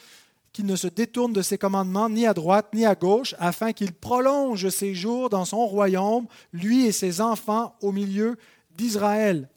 [0.53, 3.93] qu'il ne se détourne de ses commandements ni à droite ni à gauche, afin qu'il
[3.93, 8.37] prolonge ses jours dans son royaume, lui et ses enfants au milieu
[8.77, 9.49] d'Israël.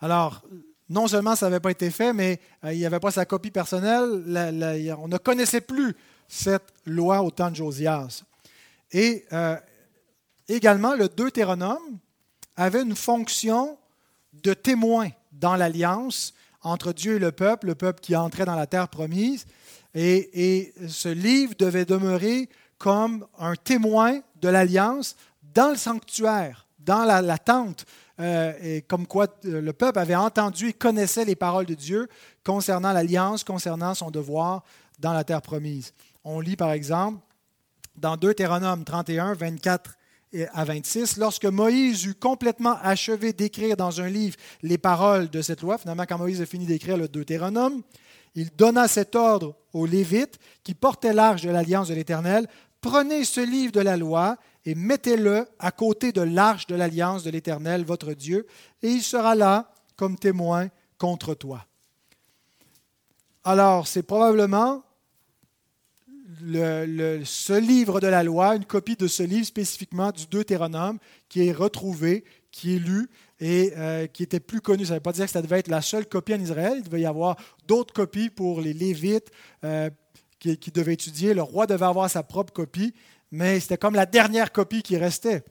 [0.00, 0.42] Alors,
[0.88, 3.50] non seulement ça n'avait pas été fait, mais euh, il n'y avait pas sa copie
[3.50, 4.22] personnelle,
[4.98, 5.94] on ne connaissait plus
[6.28, 8.22] cette loi au temps de Josias.
[8.92, 9.56] Et euh,
[10.48, 11.98] également, le Deutéronome
[12.56, 13.76] avait une fonction
[14.42, 18.66] de témoin dans l'alliance entre Dieu et le peuple, le peuple qui entrait dans la
[18.66, 19.46] terre promise.
[19.94, 25.14] Et, ce livre devait demeurer comme un témoin de l'alliance
[25.54, 27.86] dans le sanctuaire, dans la, tente,
[28.20, 32.08] euh, et comme quoi euh, le peuple avait entendu et connaissait les paroles de Dieu
[32.44, 34.62] concernant l'alliance, concernant son devoir
[35.00, 35.92] dans la terre promise.
[36.24, 37.18] On lit par exemple
[37.96, 39.96] dans Deutéronome 31, 24
[40.52, 45.62] à 26, lorsque Moïse eut complètement achevé d'écrire dans un livre les paroles de cette
[45.62, 47.82] loi, finalement quand Moïse a fini d'écrire le Deutéronome,
[48.34, 52.48] il donna cet ordre aux Lévites qui portaient l'arche de l'alliance de l'Éternel,
[52.80, 57.30] prenez ce livre de la loi et mettez-le à côté de l'arche de l'alliance de
[57.30, 58.46] l'Éternel, votre Dieu,
[58.82, 61.66] et il sera là comme témoin contre toi.
[63.44, 64.82] Alors, c'est probablement
[66.40, 70.98] ce livre de la loi, une copie de ce livre spécifiquement du Deutéronome,
[71.28, 74.84] qui est retrouvé, qui est lu et euh, qui était plus connu.
[74.86, 76.74] Ça ne veut pas dire que ça devait être la seule copie en Israël.
[76.78, 79.30] Il devait y avoir d'autres copies pour les Lévites
[79.64, 79.90] euh,
[80.38, 81.34] qui, devaient étudier.
[81.34, 82.94] Le roi devait avoir sa propre copie,
[83.34, 85.42] mais c'était comme la dernière copie qui restait.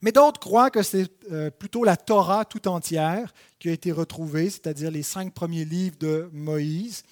[0.00, 4.48] Mais d'autres croient que c'est euh, plutôt la Torah tout entière qui a été retrouvée,
[4.48, 7.02] c'est-à-dire les cinq premiers livres de Moïse.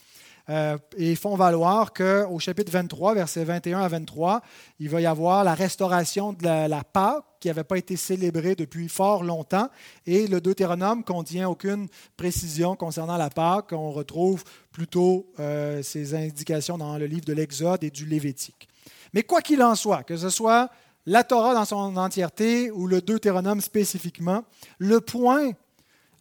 [0.48, 4.40] Euh, et font valoir qu'au chapitre 23, versets 21 à 23,
[4.80, 8.88] il va y avoir la restauration de la, Pâque qui n'avait pas été célébrée depuis
[8.88, 9.68] fort longtemps.
[10.06, 13.72] Et le Deutéronome contient aucune précision concernant la Pâque.
[13.72, 18.69] On retrouve plutôt euh, ces indications dans le livre de l'Exode et du Lévitique.
[19.12, 20.70] Mais quoi qu'il en soit, que ce soit
[21.06, 24.44] la Torah dans son entièreté ou le Deutéronome spécifiquement,
[24.78, 25.50] le point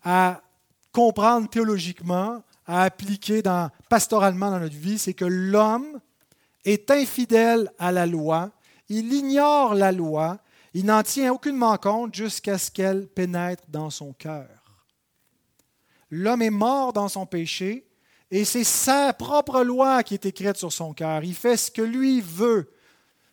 [0.04, 0.42] à
[0.92, 3.44] comprendre théologiquement, à appliquer
[3.90, 6.00] pastoralement dans notre vie, c'est que l'homme
[6.66, 8.52] est infidèle à la loi,
[8.90, 10.40] il ignore la loi,
[10.74, 14.48] il n'en tient aucunement compte jusqu'à ce qu'elle pénètre dans son cœur.
[16.12, 17.88] L'homme est mort dans son péché
[18.32, 21.24] et c'est sa propre loi qui est écrite sur son cœur.
[21.24, 22.72] Il fait ce que lui veut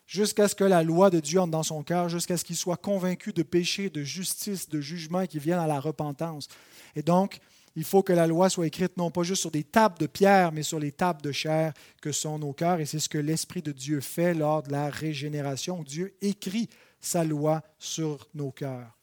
[0.07, 2.77] jusqu'à ce que la loi de Dieu entre dans son cœur, jusqu'à ce qu'il soit
[2.77, 6.47] convaincu de péché, de justice, de jugement et qu'il vienne à la repentance.
[6.95, 7.39] Et donc,
[7.75, 10.51] il faut que la loi soit écrite non pas juste sur des tables de pierre,
[10.51, 12.79] mais sur les tables de chair que sont nos cœurs.
[12.79, 15.83] Et c'est ce que l'Esprit de Dieu fait lors de la régénération.
[15.83, 18.97] Dieu écrit sa loi sur nos cœurs.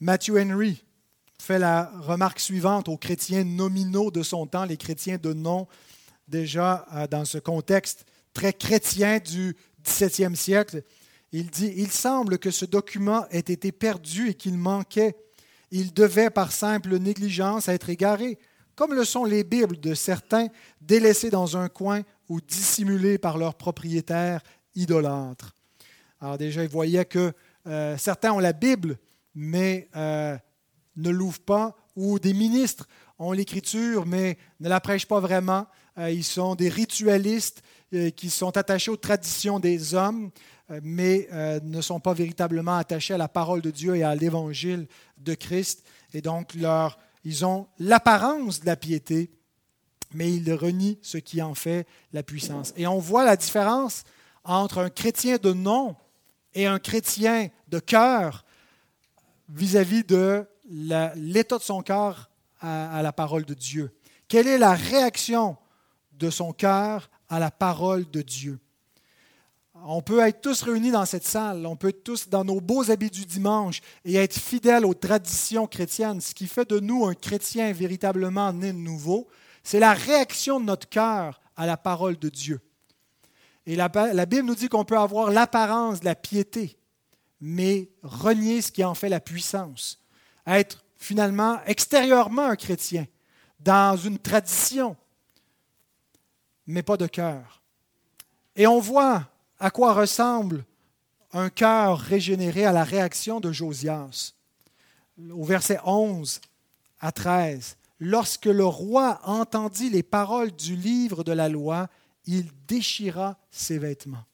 [0.00, 0.82] Matthew Henry
[1.38, 5.66] fait la remarque suivante aux chrétiens nominaux de son temps, les chrétiens de nom,
[6.28, 10.82] déjà euh, dans ce contexte très chrétien du XVIIe siècle.
[11.32, 15.16] Il dit, Il semble que ce document ait été perdu et qu'il manquait
[15.74, 18.38] il devait par simple négligence être égaré,
[18.76, 20.46] comme le sont les Bibles de certains
[20.80, 24.40] délaissés dans un coin ou dissimulés par leurs propriétaires
[24.76, 25.52] idolâtres.
[26.20, 27.32] Alors déjà, il voyait que
[27.66, 28.98] euh, certains ont la Bible,
[29.34, 30.38] mais euh,
[30.94, 32.86] ne l'ouvrent pas, ou des ministres
[33.18, 35.66] ont l'Écriture, mais ne la prêchent pas vraiment.
[35.98, 37.64] Euh, ils sont des ritualistes
[38.16, 40.30] qui sont attachés aux traditions des hommes,
[40.82, 41.28] mais
[41.62, 44.86] ne sont pas véritablement attachés à la parole de Dieu et à l'Évangile
[45.18, 45.84] de Christ.
[46.12, 49.30] Et donc, leur, ils ont l'apparence de la piété,
[50.12, 52.72] mais ils renient ce qui en fait la puissance.
[52.76, 54.04] Et on voit la différence
[54.44, 55.96] entre un chrétien de nom
[56.54, 58.44] et un chrétien de cœur
[59.48, 62.30] vis-à-vis de l'état de son cœur
[62.60, 63.94] à, à la parole de Dieu.
[64.28, 65.56] Quelle est la réaction
[66.12, 68.58] de son cœur à la parole de Dieu?
[69.86, 72.90] on peut être tous réunis dans cette salle, on peut être tous dans nos beaux
[72.90, 76.20] habits du dimanche et être fidèles aux traditions chrétiennes.
[76.20, 79.28] Ce qui fait de nous un chrétien véritablement né de nouveau,
[79.62, 82.60] c'est la réaction de notre cœur à la parole de Dieu.
[83.66, 86.78] Et la, la Bible nous dit qu'on peut avoir l'apparence de la piété,
[87.40, 90.02] mais renier ce qui en fait la puissance.
[90.46, 93.06] Être finalement extérieurement un chrétien,
[93.60, 94.96] dans une tradition,
[96.66, 97.62] mais pas de cœur.
[98.56, 100.64] Et on voit à quoi ressemble
[101.32, 104.34] un cœur régénéré à la réaction de Josias.
[105.30, 106.40] Au verset 11
[107.00, 111.88] à 13, lorsque le roi entendit les paroles du livre de la loi,
[112.26, 114.24] il déchira ses vêtements.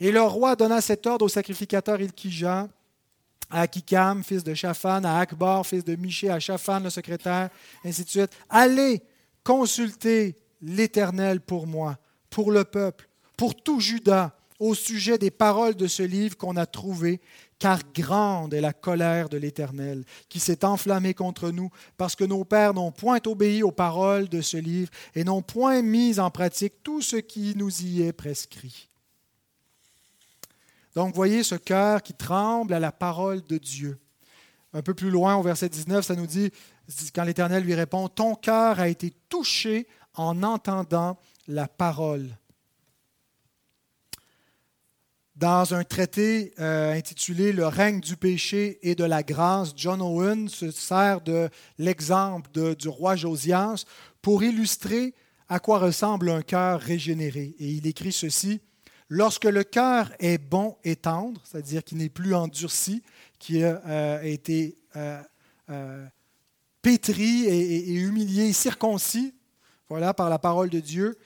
[0.00, 2.68] Et le roi donna cet ordre au sacrificateur Ilkija,
[3.50, 7.50] à Akikam, fils de Shaphan, à Akbar, fils de Miché, à Shaphan, le secrétaire,
[7.84, 8.30] ainsi de suite.
[8.48, 9.02] Allez
[9.44, 11.98] consulter l'Éternel pour moi,
[12.30, 16.66] pour le peuple, pour tout Judas au sujet des paroles de ce livre qu'on a
[16.66, 17.20] trouvé,
[17.58, 22.44] car grande est la colère de l'Éternel qui s'est enflammée contre nous, parce que nos
[22.44, 26.82] pères n'ont point obéi aux paroles de ce livre et n'ont point mis en pratique
[26.82, 28.88] tout ce qui nous y est prescrit.
[30.94, 33.98] Donc voyez ce cœur qui tremble à la parole de Dieu.
[34.72, 36.50] Un peu plus loin, au verset 19, ça nous dit,
[37.14, 42.36] quand l'Éternel lui répond, Ton cœur a été touché en entendant la parole
[45.36, 50.48] Dans un traité euh, intitulé Le règne du péché et de la grâce, John Owen
[50.48, 51.48] se sert de
[51.78, 53.84] l'exemple du roi Josias
[54.22, 55.14] pour illustrer
[55.48, 57.54] à quoi ressemble un cœur régénéré.
[57.58, 58.60] Et il écrit ceci
[59.10, 63.02] Lorsque le cœur est bon et tendre, c'est-à-dire qu'il n'est plus endurci,
[63.38, 66.06] qui a euh, été euh,
[66.80, 69.34] pétri et, et, humilié, circoncis,
[69.94, 71.16] voilà, par la parole de Dieu,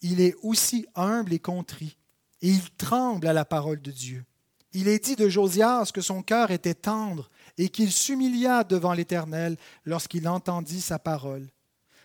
[0.00, 1.98] il est aussi humble et contrit
[2.40, 4.24] et il tremble à la parole de Dieu.
[4.72, 9.58] Il est dit de Josias que son cœur était tendre et qu'il s'humilia devant l'Éternel
[9.84, 11.50] lorsqu'il entendit sa parole.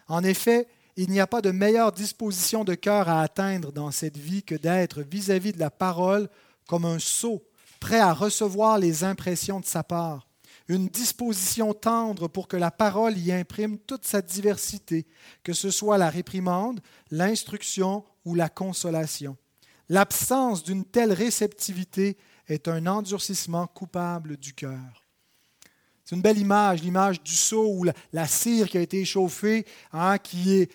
[0.09, 4.17] En effet, il n'y a pas de meilleure disposition de cœur à atteindre dans cette
[4.17, 6.27] vie que d'être vis-à-vis de la parole
[6.67, 7.45] comme un sceau,
[7.79, 10.27] prêt à recevoir les impressions de sa part,
[10.69, 15.07] une disposition tendre pour que la parole y imprime toute sa diversité,
[15.43, 16.79] que ce soit la réprimande,
[17.09, 19.35] l'instruction ou la consolation.
[19.89, 25.07] L'absence d'une telle réceptivité est un endurcissement coupable du cœur.
[26.05, 30.19] C'est une belle image, l'image du seau ou la, cire qui a été échauffée, hein,
[30.19, 30.71] qui, est,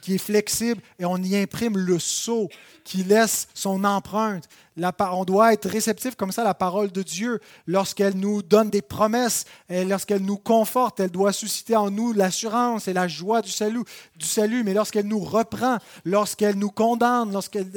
[0.00, 2.48] qui, est flexible, et on y imprime le seau
[2.84, 4.48] qui laisse son empreinte.
[4.76, 7.40] on doit être réceptif comme ça la parole de Dieu.
[7.66, 12.92] Lorsqu'elle nous donne des promesses, lorsqu'elle nous conforte, elle doit susciter en nous l'assurance et
[12.92, 13.82] la joie du salut.
[14.16, 14.64] Du salut.
[14.64, 17.70] Mais lorsqu'elle nous reprend, lorsqu'elle nous condamne, lorsqu'elle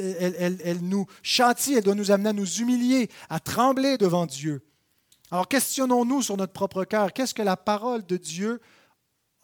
[0.64, 4.62] elle, nous châtie, elle doit nous amener à nous humilier, à trembler devant Dieu.
[5.30, 7.12] Alors questionnons-nous sur notre propre cœur.
[7.12, 8.60] Qu'est-ce que la parole de Dieu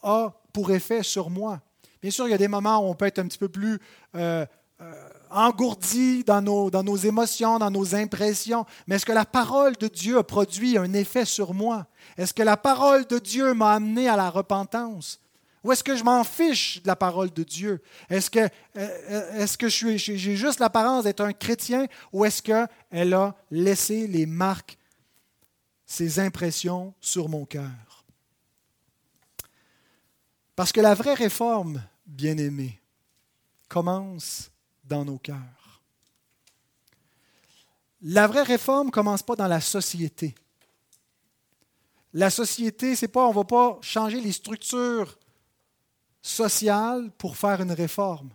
[0.02, 1.60] a pour effet sur moi?
[2.00, 3.78] Bien sûr, il y a des moments où on peut être un petit peu plus
[4.14, 4.46] euh,
[4.80, 9.76] euh, engourdi dans nos, dans nos émotions, dans nos impressions, mais est-ce que la parole
[9.76, 11.86] de Dieu a produit un effet sur moi?
[12.16, 15.20] Est-ce que la parole de Dieu m'a amené à la repentance?
[15.64, 17.82] Ou est-ce que je m'en fiche de la parole de Dieu?
[18.08, 21.86] Est-ce que, euh, est-ce que j'ai juste l'apparence d'être un chrétien?
[22.12, 24.78] Ou est-ce qu'elle a laissé les marques
[25.84, 27.87] ces impressions sur mon cœur?
[30.58, 32.80] Parce que la vraie réforme, bien-aimée,
[33.68, 34.50] commence
[34.82, 35.84] dans nos cœurs.
[38.02, 40.34] La vraie réforme ne commence pas dans la société.
[42.12, 45.16] La société, c'est pas, on ne va pas changer les structures
[46.22, 48.30] sociales pour faire une réforme.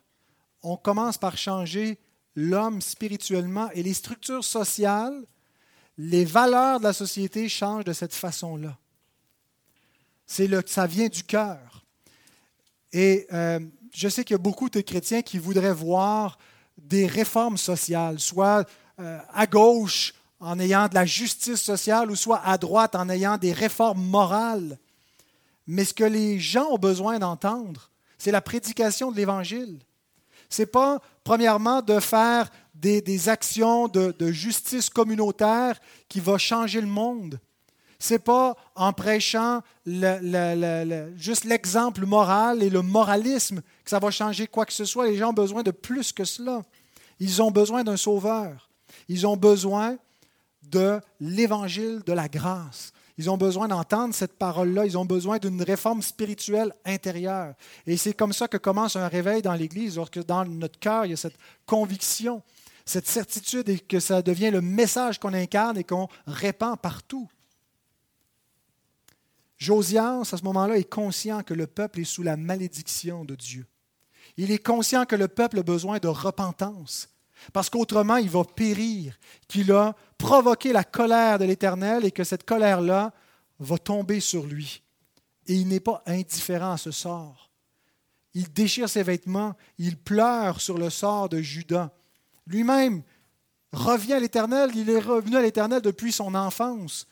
[0.61, 1.99] On commence par changer
[2.37, 5.25] l'homme spirituellement et les structures sociales
[5.97, 8.77] les valeurs de la société changent de cette façon-là.
[10.25, 11.72] C'est ça vient du cœur.
[12.93, 13.59] Et euh,
[13.91, 16.37] je sais qu'il y a beaucoup de chrétiens qui voudraient voir
[16.77, 18.67] des réformes sociales, soit
[18.99, 23.37] euh, à gauche en ayant de la justice sociale, ou soit à droite en ayant
[23.37, 24.77] des réformes morales.
[25.67, 29.79] Mais ce que les gens ont besoin d'entendre, c'est la prédication de l'Évangile.
[30.49, 35.79] Ce n'est pas, premièrement, de faire des, actions de, justice communautaire
[36.09, 37.39] qui va changer le monde.
[38.09, 44.65] N'est pas en prêchant juste l'exemple moral et le moralisme que ça va changer quoi
[44.65, 45.07] que ce soit.
[45.07, 46.63] Les gens ont besoin de plus que cela.
[47.19, 48.69] Ils ont besoin d'un sauveur.
[49.07, 49.97] Ils ont besoin
[50.63, 52.91] de l'évangile de la grâce.
[53.17, 54.85] Ils ont besoin d'entendre cette parole-là.
[54.85, 57.53] Ils ont besoin d'une réforme spirituelle intérieure.
[57.85, 61.11] Et c'est comme ça que commence un réveil dans l'Église, lorsque dans notre cœur, il
[61.11, 62.41] y a cette conviction
[62.85, 67.29] cette certitude et que ça devient le message qu'on incarne et qu'on répand partout.
[69.57, 73.65] Josias, à ce moment-là, est conscient que le peuple est sous la malédiction de Dieu.
[74.37, 77.09] Il est conscient que le peuple a besoin de repentance,
[77.51, 82.45] parce qu'autrement il va périr, qu'il a provoqué la colère de l'Éternel et que cette
[82.45, 83.13] colère-là
[83.59, 84.81] va tomber sur lui.
[85.47, 87.51] Et il n'est pas indifférent à ce sort.
[88.33, 91.91] Il déchire ses vêtements, il pleure sur le sort de Judas
[92.47, 93.03] lui-même
[93.71, 94.71] revient à l'Éternel.
[94.75, 97.07] Il est revenu à l'Éternel depuis son enfance.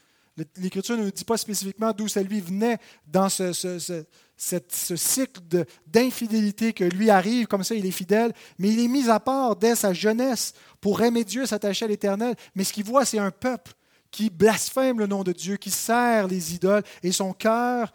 [0.58, 2.78] L'Écriture ne nous dit pas spécifiquement d'où ça lui venait
[3.08, 4.06] dans ce,
[4.38, 5.42] cycle
[5.88, 9.56] d'infidélité que lui arrive, comme ça il est fidèle, mais il est mis à part
[9.56, 12.36] dès sa jeunesse pour aimer Dieu, s'attacher à l'Éternel.
[12.56, 13.74] Mais ce qu'il voit, c'est un peuple
[14.10, 17.94] qui blasphème le nom de Dieu, qui sert les idoles, et son cœur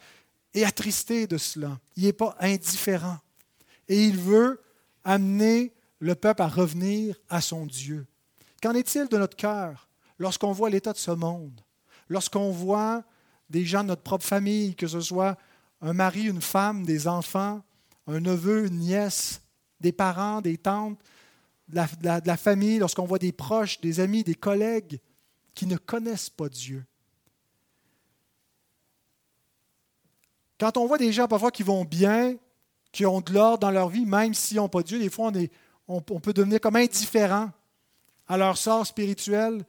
[0.53, 1.79] est attristé de cela.
[1.95, 3.19] Il n'est pas indifférent.
[3.87, 4.61] Et il veut
[5.03, 8.05] amener le peuple à revenir à son Dieu.
[8.61, 9.87] Qu'en est-il de notre cœur
[10.19, 11.61] lorsqu'on voit l'état de ce monde,
[12.09, 13.03] lorsqu'on voit
[13.49, 15.37] des gens de notre propre famille, que ce soit
[15.81, 17.61] un mari, une femme, des enfants,
[18.07, 19.41] un neveu, une nièce,
[19.79, 20.99] des parents, des tantes,
[21.69, 24.99] de la, famille, lorsqu'on voit des proches, des amis, des collègues
[25.53, 26.85] qui ne connaissent pas Dieu.
[30.59, 32.35] Quand on voit des gens parfois qui vont bien,
[32.91, 35.47] qui ont de l'ordre dans leur vie, même s'ils n'ont pas Dieu, des fois on
[35.87, 37.51] on, peut devenir comme indifférent
[38.27, 39.63] à leur sort spirituel.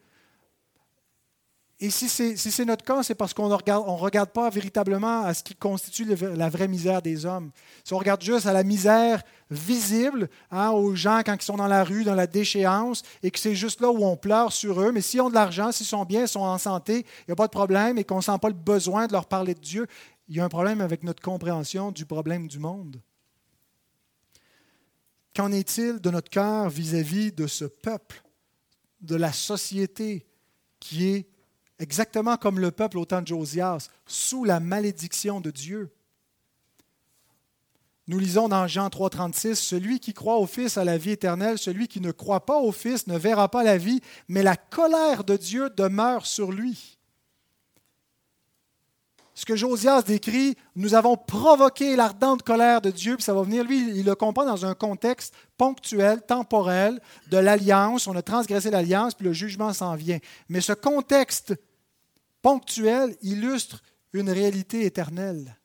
[1.80, 5.54] Et si c'est notre cas, c'est parce qu'on ne regarde, pas véritablement à ce qui
[5.54, 7.52] constitue la vraie misère des hommes.
[7.84, 11.68] Si on regarde juste à la misère visible, hein, aux gens quand ils sont dans
[11.68, 14.90] la rue, dans la déchéance, et que c'est juste là où on pleure sur eux,
[14.90, 17.36] mais s'ils ont de l'argent, s'ils sont bien, s'ils sont en santé, il n'y a
[17.36, 19.86] pas de problème, et qu'on ne sent pas le besoin de leur parler de Dieu,
[20.28, 23.00] il y a un problème avec notre compréhension du problème du monde.
[25.34, 28.24] Qu'en est-il de notre cœur vis-à-vis de ce peuple,
[29.00, 30.26] de la société
[30.80, 31.28] qui est
[31.78, 35.90] exactement comme le peuple au temps de Josias, sous la malédiction de Dieu.
[38.08, 41.88] Nous lisons dans Jean 3,36 Celui qui croit au Fils a la vie éternelle, celui
[41.88, 45.36] qui ne croit pas au Fils ne verra pas la vie, mais la colère de
[45.36, 46.98] Dieu demeure sur lui.
[49.34, 53.62] Ce que Josias décrit, nous avons provoqué l'ardente colère de Dieu, puis ça va venir,
[53.62, 57.00] lui, il le comprend dans un contexte ponctuel, temporel,
[57.30, 58.08] de l'alliance.
[58.08, 60.18] On a transgressé l'alliance, puis le jugement s'en vient.
[60.48, 61.54] Mais ce contexte
[62.42, 63.82] ponctuel illustre
[64.12, 65.58] une réalité éternelle.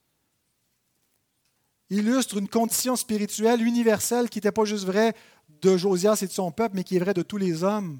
[1.89, 5.13] Illustre une condition spirituelle universelle qui n'était pas juste vraie
[5.61, 7.99] de Josias et de son peuple, mais qui est vraie de tous les hommes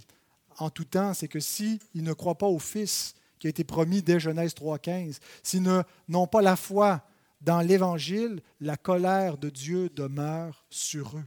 [0.58, 1.14] en tout temps.
[1.14, 5.18] C'est que s'ils ne croient pas au Fils qui a été promis dès Genèse 3.15,
[5.44, 5.64] s'ils
[6.08, 7.02] n'ont pas la foi
[7.42, 11.26] dans l'Évangile, la colère de Dieu demeure sur eux.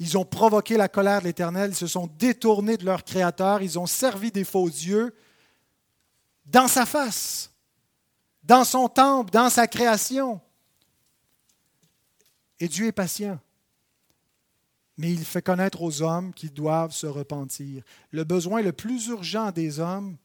[0.00, 3.78] Ils ont provoqué la colère de l'Éternel, ils se sont détournés de leur Créateur, ils
[3.78, 5.14] ont servi des faux dieux,
[6.44, 7.50] dans sa face,
[8.42, 10.40] dans son temple, dans sa création.
[12.58, 13.40] Et Dieu est patient.
[14.98, 17.82] Mais il fait connaître aux hommes qu'ils doivent se repentir.
[18.10, 20.16] Le besoin le plus urgent des hommes,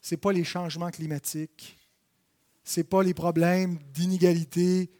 [0.00, 1.78] ce n'est pas les changements climatiques,
[2.64, 4.90] ce n'est pas les problèmes d'inégalité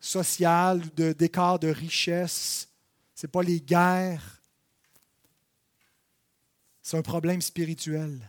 [0.00, 2.68] sociale, d'écart de, de richesse,
[3.14, 4.42] ce n'est pas les guerres.
[6.82, 8.20] C'est un problème spirituel.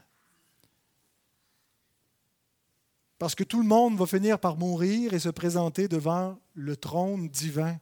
[3.18, 7.30] Parce que tout le monde va finir par mourir et se présenter devant le trône
[7.30, 7.78] divin.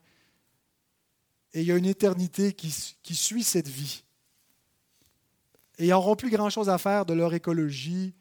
[1.52, 4.04] Et il y a une éternité qui, suit cette vie.
[5.78, 8.14] Et ils n'auront plus grand-chose à faire de leur écologie,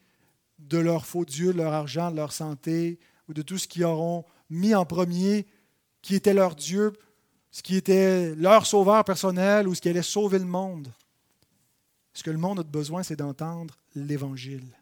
[0.60, 3.86] de leur faux Dieu, de leur argent, de leur santé, ou de tout ce qu'ils
[3.86, 5.48] auront mis en premier,
[6.02, 6.94] qui était leur Dieu,
[7.52, 10.92] ce qui était leur sauveur personnel ou ce qui allait sauver le monde.
[12.14, 14.78] Ce que le monde a besoin, c'est d'entendre l'Évangile.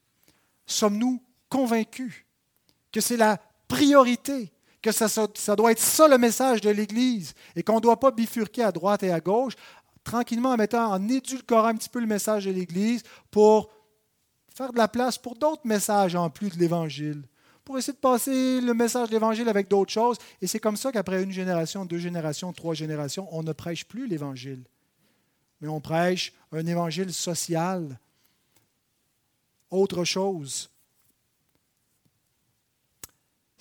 [0.66, 1.22] Sommes-nous
[1.54, 2.26] convaincus
[2.92, 4.52] que c'est la priorité,
[4.82, 8.10] que ça, ça, doit être ça le message de l'Église et qu'on ne doit pas
[8.10, 9.54] bifurquer à droite et à gauche,
[10.04, 13.70] tranquillement en mettant, en édulcorant un petit peu le message de l'Église pour
[14.52, 17.22] faire de la place pour d'autres messages en plus de l'Évangile,
[17.64, 20.18] pour essayer de passer le message de l'Évangile avec d'autres choses.
[20.42, 24.08] Et c'est comme ça qu'après une génération, deux générations, trois générations, on ne prêche plus
[24.08, 24.64] l'Évangile,
[25.62, 28.00] mais on prêche un Évangile social,
[29.70, 30.73] autre chose.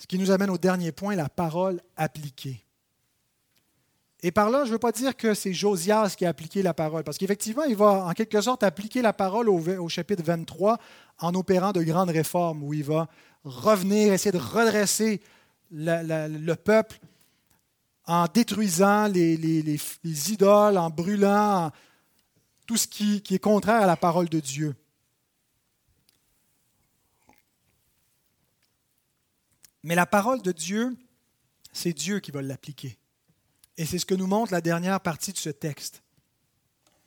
[0.03, 2.65] Ce qui nous amène au dernier point, la parole appliquée.
[4.21, 6.75] Et par là, je ne veux pas dire que c'est Josias qui a appliqué la
[6.75, 10.79] parole, parce qu'effectivement, il va en quelque sorte appliquer la parole au, chapitre 23
[11.21, 13.07] en opérant de grandes réformes, où il va
[13.45, 15.21] revenir, essayer de redresser
[15.71, 16.99] le peuple
[18.05, 19.79] en détruisant les,
[20.33, 21.71] idoles, en brûlant
[22.67, 24.75] tout ce qui est contraire à la parole de Dieu.
[29.83, 30.97] Mais la parole de Dieu,
[31.73, 32.99] c'est Dieu qui va l'appliquer.
[33.77, 36.03] Et c'est ce que nous montre la dernière partie de ce texte.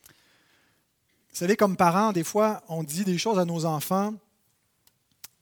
[0.08, 4.14] Vous savez, comme parents, des fois, on dit des choses à nos enfants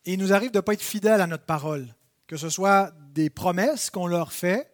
[0.04, 1.94] et il nous arrive de ne pas être fidèles à notre parole,
[2.26, 4.70] que ce soit des promesses qu'on leur fait,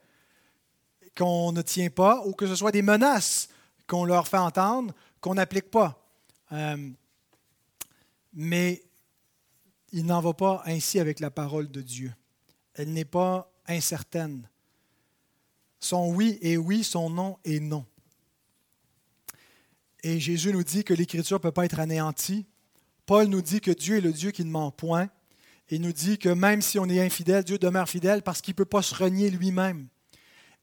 [1.17, 3.49] qu'on ne tient pas, ou que ce soit des menaces
[3.87, 6.03] qu'on leur fait entendre, qu'on n'applique pas.
[6.53, 6.91] Euh,
[8.33, 8.83] mais
[9.93, 12.13] il n'en va pas ainsi avec la parole de Dieu
[12.75, 14.49] elle n'est pas incertaine.
[15.79, 17.87] Son oui est oui, son non est non.
[20.03, 22.47] Et Jésus nous dit que l'Écriture ne peut pas être anéantie.
[23.07, 25.09] Paul nous dit que Dieu est le Dieu qui ne ment point.
[25.69, 28.57] Il nous dit que même si on est infidèle, Dieu demeure fidèle parce qu'il ne
[28.57, 29.89] peut pas se renier lui-même.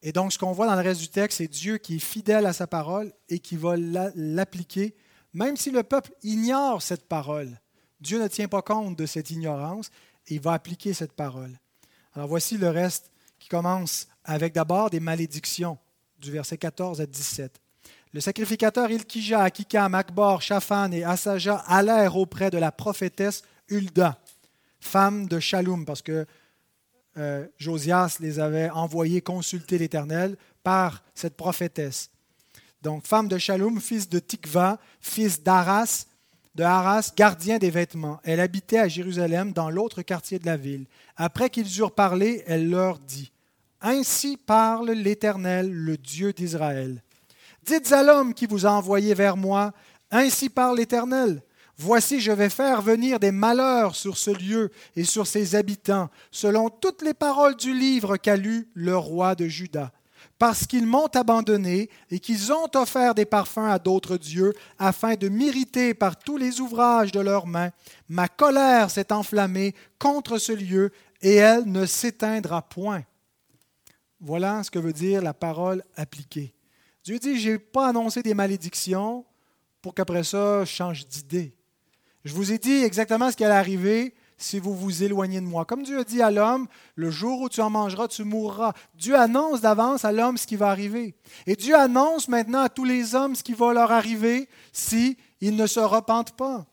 [0.02, 2.46] Et donc, ce qu'on voit dans le reste du texte, c'est Dieu qui est fidèle
[2.46, 4.96] à sa parole et qui va l'appliquer,
[5.34, 7.60] même si le peuple ignore cette parole.
[8.00, 9.90] Dieu ne tient pas compte de cette ignorance
[10.28, 11.58] et il va appliquer cette parole.
[12.18, 15.78] Alors voici le reste qui commence avec d'abord des malédictions,
[16.18, 17.62] du verset 14 à 17.
[18.12, 24.20] Le sacrificateur Ilkija, Akikam, Akbor, Shaphan et Asaja allèrent auprès de la prophétesse Hulda,
[24.80, 26.26] femme de Shalom, parce que
[27.18, 32.10] euh, Josias les avait envoyés consulter l'Éternel par cette prophétesse.
[32.82, 36.08] donc femme de Shalom, fils de Tikva, fils d'Aras,
[36.58, 38.20] de Haras, gardien des vêtements.
[38.24, 40.88] Elle habitait à Jérusalem, dans l'autre quartier de la ville.
[41.16, 43.32] Après qu'ils eurent parlé, elle leur dit,
[43.80, 47.04] Ainsi parle l'Éternel, le Dieu d'Israël.
[47.64, 49.72] Dites à l'homme qui vous a envoyé vers moi,
[50.10, 51.44] Ainsi parle l'Éternel.
[51.78, 56.72] Voici, je vais faire venir des malheurs sur ce lieu et sur ses habitants, selon
[56.72, 59.92] toutes les paroles du livre qu'a lu le roi de Juda
[60.40, 65.30] parce qu'ils m'ont abandonné et qu'ils ont offert des parfums à d'autres dieux, afin de
[65.30, 67.72] m'irriter par tous les ouvrages de leurs mains.
[68.08, 73.04] Ma colère s'est enflammée contre ce lieu, et elle ne s'éteindra point.
[74.20, 76.54] Voilà ce que veut dire la parole appliquée.
[77.04, 79.26] Dieu dit, je n'ai pas annoncé des malédictions
[79.82, 81.56] pour qu'après ça, je change d'idée.
[82.26, 85.66] Je vous ai dit exactement ce qui allait arriver, si vous vous éloignez de moi.
[85.66, 88.74] Comme Dieu a dit à l'homme, le jour où tu en mangeras, tu mourras.
[88.96, 91.16] Dieu annonce d'avance à l'homme ce qui va arriver.
[91.48, 95.66] Et Dieu annonce maintenant à tous les hommes ce qui va leur arriver si ne
[95.66, 96.66] se repentent pas.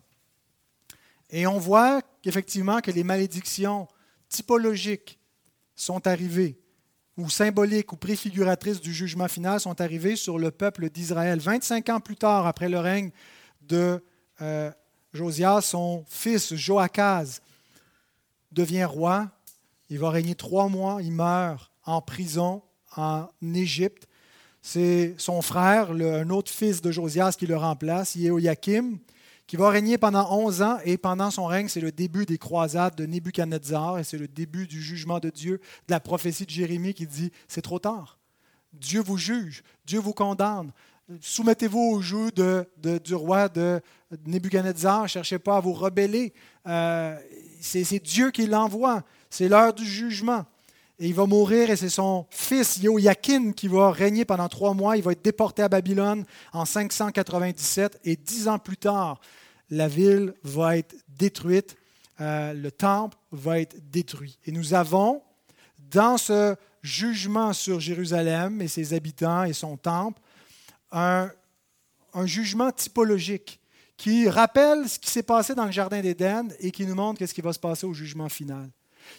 [1.31, 3.89] Et on voit qu'effectivement que les malédictions
[4.29, 5.19] typologiques
[5.75, 6.59] sont arrivées,
[7.17, 11.39] ou symboliques ou préfiguratrices du jugement final sont arrivées sur le peuple d'Israël.
[11.39, 13.11] 25 ans plus tard, après le règne
[13.63, 14.05] de
[14.41, 14.71] euh,
[15.13, 17.41] Josias, son fils Joachaz
[18.55, 19.31] devient roi.
[19.91, 21.03] Il va régner trois mois.
[21.03, 22.63] Il meurt en prison
[22.97, 24.09] en Égypte.
[24.63, 28.99] C'est son frère, un autre fils de Josias, qui le remplace, Yehoiakim,
[29.47, 30.79] qui va régner pendant 11 ans.
[30.87, 34.67] Et pendant son règne, c'est le début des croisades de Nebuchadnezzar et c'est le début
[34.67, 38.19] du jugement de Dieu, de la prophétie de Jérémie qui dit c'est trop tard.
[38.73, 40.73] Dieu vous juge, Dieu vous condamne.
[41.21, 42.31] Soumettez-vous au joug
[43.05, 43.83] du roi de
[44.27, 46.33] Nebuchadnezzar, ne cherchez pas à vous rebeller.
[46.67, 47.19] Euh,
[47.65, 49.03] c'est Dieu qui l'envoie.
[49.31, 50.45] C'est l'heure du jugement.
[50.99, 54.97] Et il va mourir et c'est son fils Yoakin qui va régner pendant trois mois.
[54.97, 59.21] Il va être déporté à Babylone en 597 et dix ans plus tard,
[59.71, 61.77] la ville va être détruite,
[62.21, 64.39] euh, le temple va être détruit.
[64.45, 65.23] Et nous avons
[65.91, 70.21] dans ce jugement sur Jérusalem et ses habitants et son temple
[70.93, 71.33] un
[72.25, 73.59] jugement typologique
[73.97, 77.35] qui rappelle ce qui s'est passé dans le Jardin d'Éden et qui nous montre ce
[77.35, 78.69] qui va se passer au jugement final.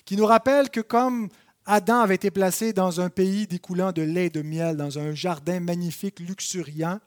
[0.04, 1.30] Qui nous rappelle que comme
[1.66, 5.16] Adam avait été placé dans un pays découlant de lait et de miel, dans un
[5.16, 7.00] jardin magnifique, luxuriant,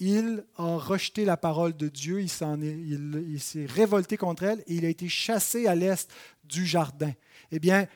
[0.00, 4.88] il a rejeté la parole de Dieu, il s'est révolté contre elle et il a
[4.88, 6.08] été chassé à l'est
[6.48, 7.12] du jardin
[7.50, 7.86] eh bien,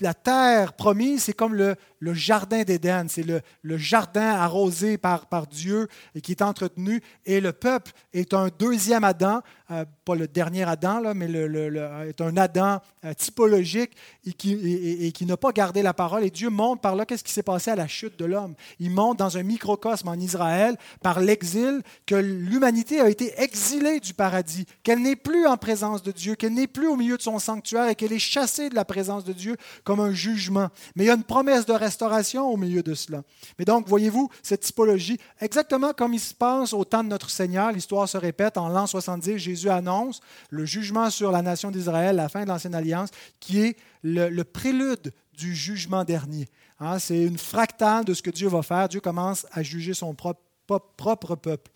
[0.00, 1.76] la terre promise, c'est comme le,
[2.12, 3.42] jardin d'Éden, c'est le,
[3.78, 7.02] jardin arrosé par, Dieu et qui est entretenu.
[7.24, 9.40] Et le peuple est un deuxième Adam,
[9.70, 13.92] euh, pas le dernier Adam, mais le, est un Adam euh, typologique
[14.26, 16.24] et qui, et, qui n'a pas gardé la parole.
[16.24, 18.54] Et Dieu montre par là qu'est-ce qui s'est passé à la chute de l'homme.
[18.78, 24.12] Il montre dans un microcosme en Israël, par l'exil, que l'humanité a été exilée du
[24.12, 27.38] paradis, qu'elle n'est plus en présence de Dieu, qu'elle n'est plus au milieu de son
[27.38, 30.68] sanctuaire et qu'elle est chassée de la présence de Dieu comme un jugement.
[30.96, 33.22] Mais il y a une promesse de restauration au milieu de cela.
[33.58, 37.72] Mais donc, voyez-vous, cette typologie, exactement comme il se passe au temps de notre Seigneur,
[37.72, 40.20] l'histoire se répète, en l'an 70, Jésus annonce
[40.50, 45.12] le jugement sur la nation d'Israël, la fin de l'Ancienne Alliance, qui est le, prélude
[45.36, 46.48] du jugement dernier.
[46.80, 48.88] Hein, c'est une fractale de ce que Dieu va faire.
[48.88, 50.40] Dieu commence à juger son propre,
[50.96, 51.70] propre peuple.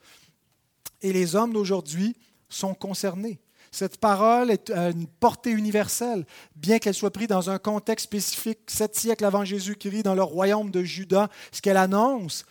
[1.00, 2.16] Et les hommes d'aujourd'hui
[2.48, 3.40] sont concernés.
[3.72, 8.94] Cette parole est une portée universelle, bien qu'elle soit prise dans un contexte spécifique, sept
[8.94, 11.30] siècles avant Jésus-Christ, dans le royaume de Juda.
[11.52, 12.44] Ce qu'elle annonce,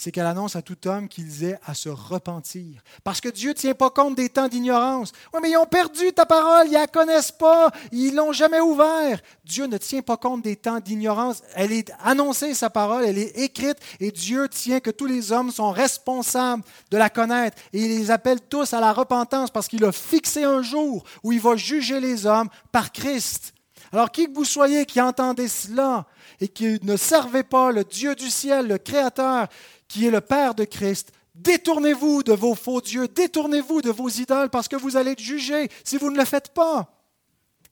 [0.00, 2.82] c'est qu'elle annonce à tout homme qu'ils aient à se repentir.
[3.04, 5.12] Parce que Dieu ne tient pas compte des temps d'ignorance.
[5.34, 8.60] Oui, mais ils ont perdu ta parole, ils ne la connaissent pas, ils l'ont jamais
[8.60, 9.20] ouvert.
[9.44, 11.42] Dieu ne tient pas compte des temps d'ignorance.
[11.54, 15.50] Elle est annoncée, sa parole, elle est écrite, et Dieu tient que tous les hommes
[15.50, 17.58] sont responsables de la connaître.
[17.74, 21.32] Et il les appelle tous à la repentance parce qu'il a fixé un jour où
[21.32, 23.52] il va juger les hommes par Christ.
[23.92, 26.06] Alors, qui que vous soyez qui entendez cela
[26.40, 29.48] et qui ne servez pas le Dieu du ciel, le Créateur,
[29.90, 34.48] qui est le Père de Christ, détournez-vous de vos faux dieux, détournez-vous de vos idoles
[34.48, 36.96] parce que vous allez être jugés si vous ne le faites pas.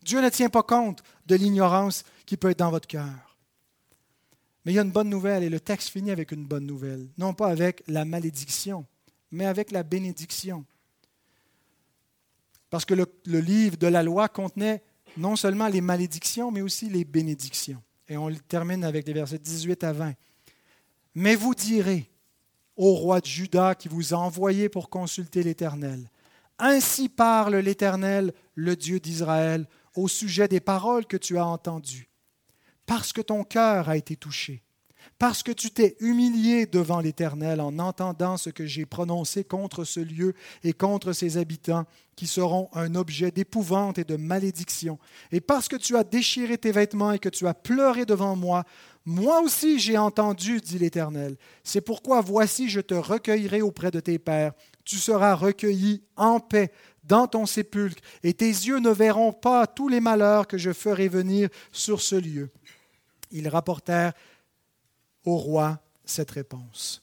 [0.03, 3.37] Dieu ne tient pas compte de l'ignorance qui peut être dans votre cœur.
[4.65, 7.09] Mais il y a une bonne nouvelle et le texte finit avec une bonne nouvelle.
[7.19, 8.85] Non pas avec la malédiction,
[9.31, 10.65] mais avec la bénédiction.
[12.69, 13.07] Parce que le,
[13.39, 14.83] livre de la loi contenait
[15.17, 17.81] non seulement les malédictions, mais aussi les bénédictions.
[18.09, 20.15] Et on termine avec les versets 18 à 20.
[21.15, 22.11] Mais vous direz
[22.77, 26.11] au roi de Juda qui vous a envoyé pour consulter l'Éternel,
[26.59, 32.09] Ainsi parle l'Éternel, le Dieu d'Israël, au sujet des paroles que tu as entendues.
[32.87, 34.63] Parce que ton cœur a été touché,
[35.19, 40.01] parce que tu t'es humilié devant l'Éternel en entendant ce que j'ai prononcé contre ce
[40.01, 40.35] lieu
[40.65, 41.87] et contre ses habitants,
[42.17, 44.99] qui seront un objet d'épouvante et de malédiction,
[45.31, 48.65] et parce que tu as déchiré tes vêtements et que tu as pleuré devant moi,
[49.05, 51.37] moi aussi j'ai entendu, dit l'Éternel.
[51.65, 54.53] C'est pourquoi voici, je te recueillerai auprès de tes pères.
[54.85, 56.73] Tu seras recueilli en paix
[57.05, 61.09] dans ton sépulcre, et tes yeux ne verront pas tous les malheurs que je ferai
[61.09, 62.51] venir sur ce lieu.
[63.31, 64.13] Ils rapportèrent
[65.25, 67.03] au roi cette réponse.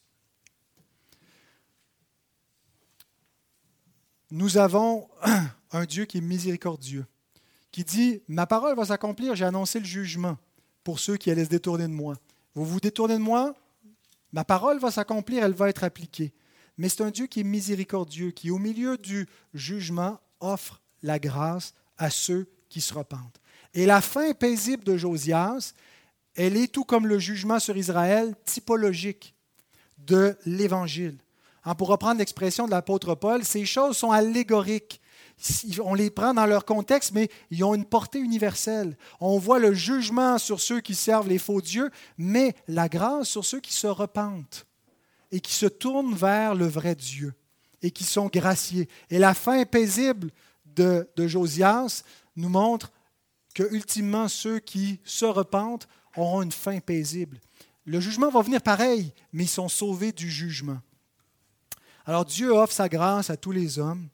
[4.29, 5.07] Nous avons
[5.71, 7.05] un Dieu qui est miséricordieux,
[7.71, 10.37] qui dit, ma parole va s'accomplir, j'ai annoncé le jugement
[10.85, 12.15] pour ceux qui allaient se détourner de moi.
[12.53, 13.53] Vous vous détournez de moi,
[14.31, 16.31] ma parole va s'accomplir, elle va être appliquée.
[16.77, 21.73] Mais c'est un Dieu qui est miséricordieux, qui au milieu du jugement offre la grâce
[21.97, 23.41] à ceux qui se repentent.
[23.73, 25.73] Et la fin paisible de Josias,
[26.35, 29.33] elle est tout comme le jugement sur Israël typologique
[29.97, 31.17] de l'Évangile.
[31.63, 35.01] Hein, pour reprendre l'expression de l'apôtre Paul, ces choses sont allégoriques.
[35.83, 38.97] On les prend dans leur contexte, mais ils ont une portée universelle.
[39.19, 43.43] On voit le jugement sur ceux qui servent les faux dieux, mais la grâce sur
[43.43, 44.65] ceux qui se repentent
[45.31, 47.33] et qui se tournent vers le vrai Dieu
[47.81, 48.87] et qui sont graciés.
[49.09, 50.31] Et la fin paisible
[50.65, 52.03] de, Josias
[52.35, 52.91] nous montre
[53.53, 57.39] que, ultimement, ceux qui se repentent auront une fin paisible.
[57.85, 60.79] Le jugement va venir pareil, mais ils sont sauvés du jugement.
[62.05, 64.07] Alors Dieu offre sa grâce à tous les hommes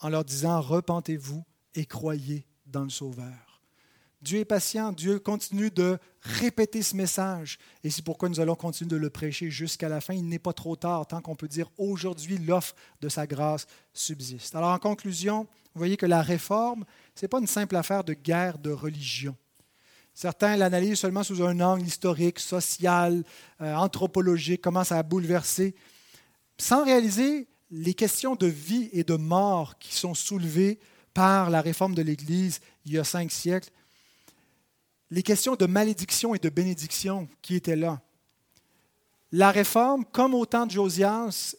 [0.00, 1.44] en leur disant, repentez-vous
[1.74, 3.46] et croyez dans le Sauveur.
[4.22, 7.58] Dieu est patient, Dieu continue de répéter ce message.
[7.84, 10.14] Et c'est pourquoi nous allons continuer de le prêcher jusqu'à la fin.
[10.14, 14.56] Il n'est pas trop tard, tant qu'on peut dire aujourd'hui l'offre de sa grâce subsiste.
[14.56, 16.84] Alors en conclusion, vous voyez que la réforme,
[17.14, 19.36] ce n'est pas une simple affaire de guerre de religion.
[20.14, 23.22] Certains l'analysent seulement sous un angle historique, social,
[23.60, 25.74] euh, anthropologique, comment ça a bouleversé,
[26.58, 30.78] sans réaliser les questions de vie et de mort qui sont soulevées
[31.14, 33.70] par la réforme de l'Église il y a cinq siècles,
[35.10, 38.00] les questions de malédiction et de bénédiction qui étaient là.
[39.32, 41.56] La réforme, comme au temps de Josias,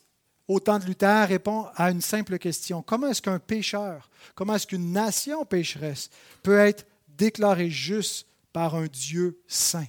[0.48, 2.82] au temps de Luther, répond à une simple question.
[2.82, 6.10] Comment est-ce qu'un pécheur, comment est-ce qu'une nation pécheresse
[6.44, 9.88] peut être déclarée juste par un Dieu saint?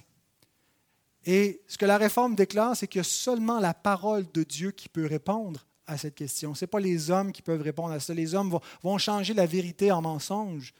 [1.25, 4.71] Et ce que la réforme déclare, c'est qu'il y a seulement la parole de Dieu
[4.71, 6.53] qui peut répondre à cette question.
[6.53, 8.13] Ce n'est pas les hommes qui peuvent répondre à ça.
[8.13, 10.73] Les hommes vont, changer la vérité en mensonge.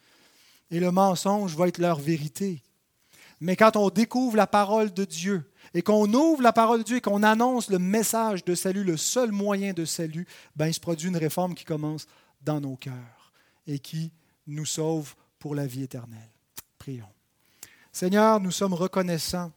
[0.71, 2.61] Et le mensonge va être leur vérité.
[3.41, 6.97] Mais quand on découvre la parole de Dieu et qu'on ouvre la parole de Dieu
[6.97, 10.79] et qu'on annonce le message de salut, le seul moyen de salut, ben, il se
[10.79, 12.05] produit une réforme qui commence
[12.41, 13.33] dans nos cœurs
[13.65, 14.11] et qui
[14.45, 16.29] nous sauve pour la vie éternelle.
[16.77, 17.09] Prions.
[17.91, 19.51] Seigneur, nous sommes reconnaissants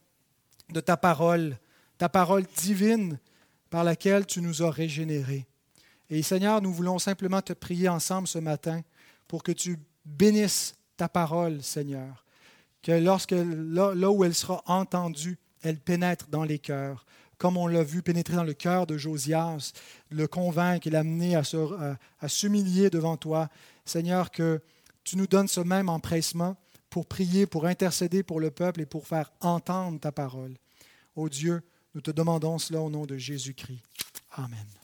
[0.69, 1.57] de ta parole,
[1.97, 3.19] ta parole divine
[3.73, 5.47] par laquelle tu nous as régénérés.
[6.11, 8.83] Et Seigneur, nous voulons simplement te prier ensemble ce matin
[9.27, 12.23] pour que tu bénisses ta parole, Seigneur,
[12.83, 17.07] que lorsque là, où elle sera entendue, elle pénètre dans les cœurs,
[17.39, 19.71] comme on l'a vu pénétrer dans le cœur de Josias,
[20.11, 21.41] le convaincre et l'amener à,
[22.19, 23.49] à s'humilier devant toi.
[23.85, 24.61] Seigneur, que
[25.03, 26.57] tu nous donnes ce même empressement
[26.91, 30.53] pour prier, pour intercéder pour le peuple et pour faire entendre ta parole.
[31.15, 31.63] Ô Dieu,
[31.93, 33.83] nous te demandons cela au nom de Jésus-Christ.
[34.31, 34.82] Amen.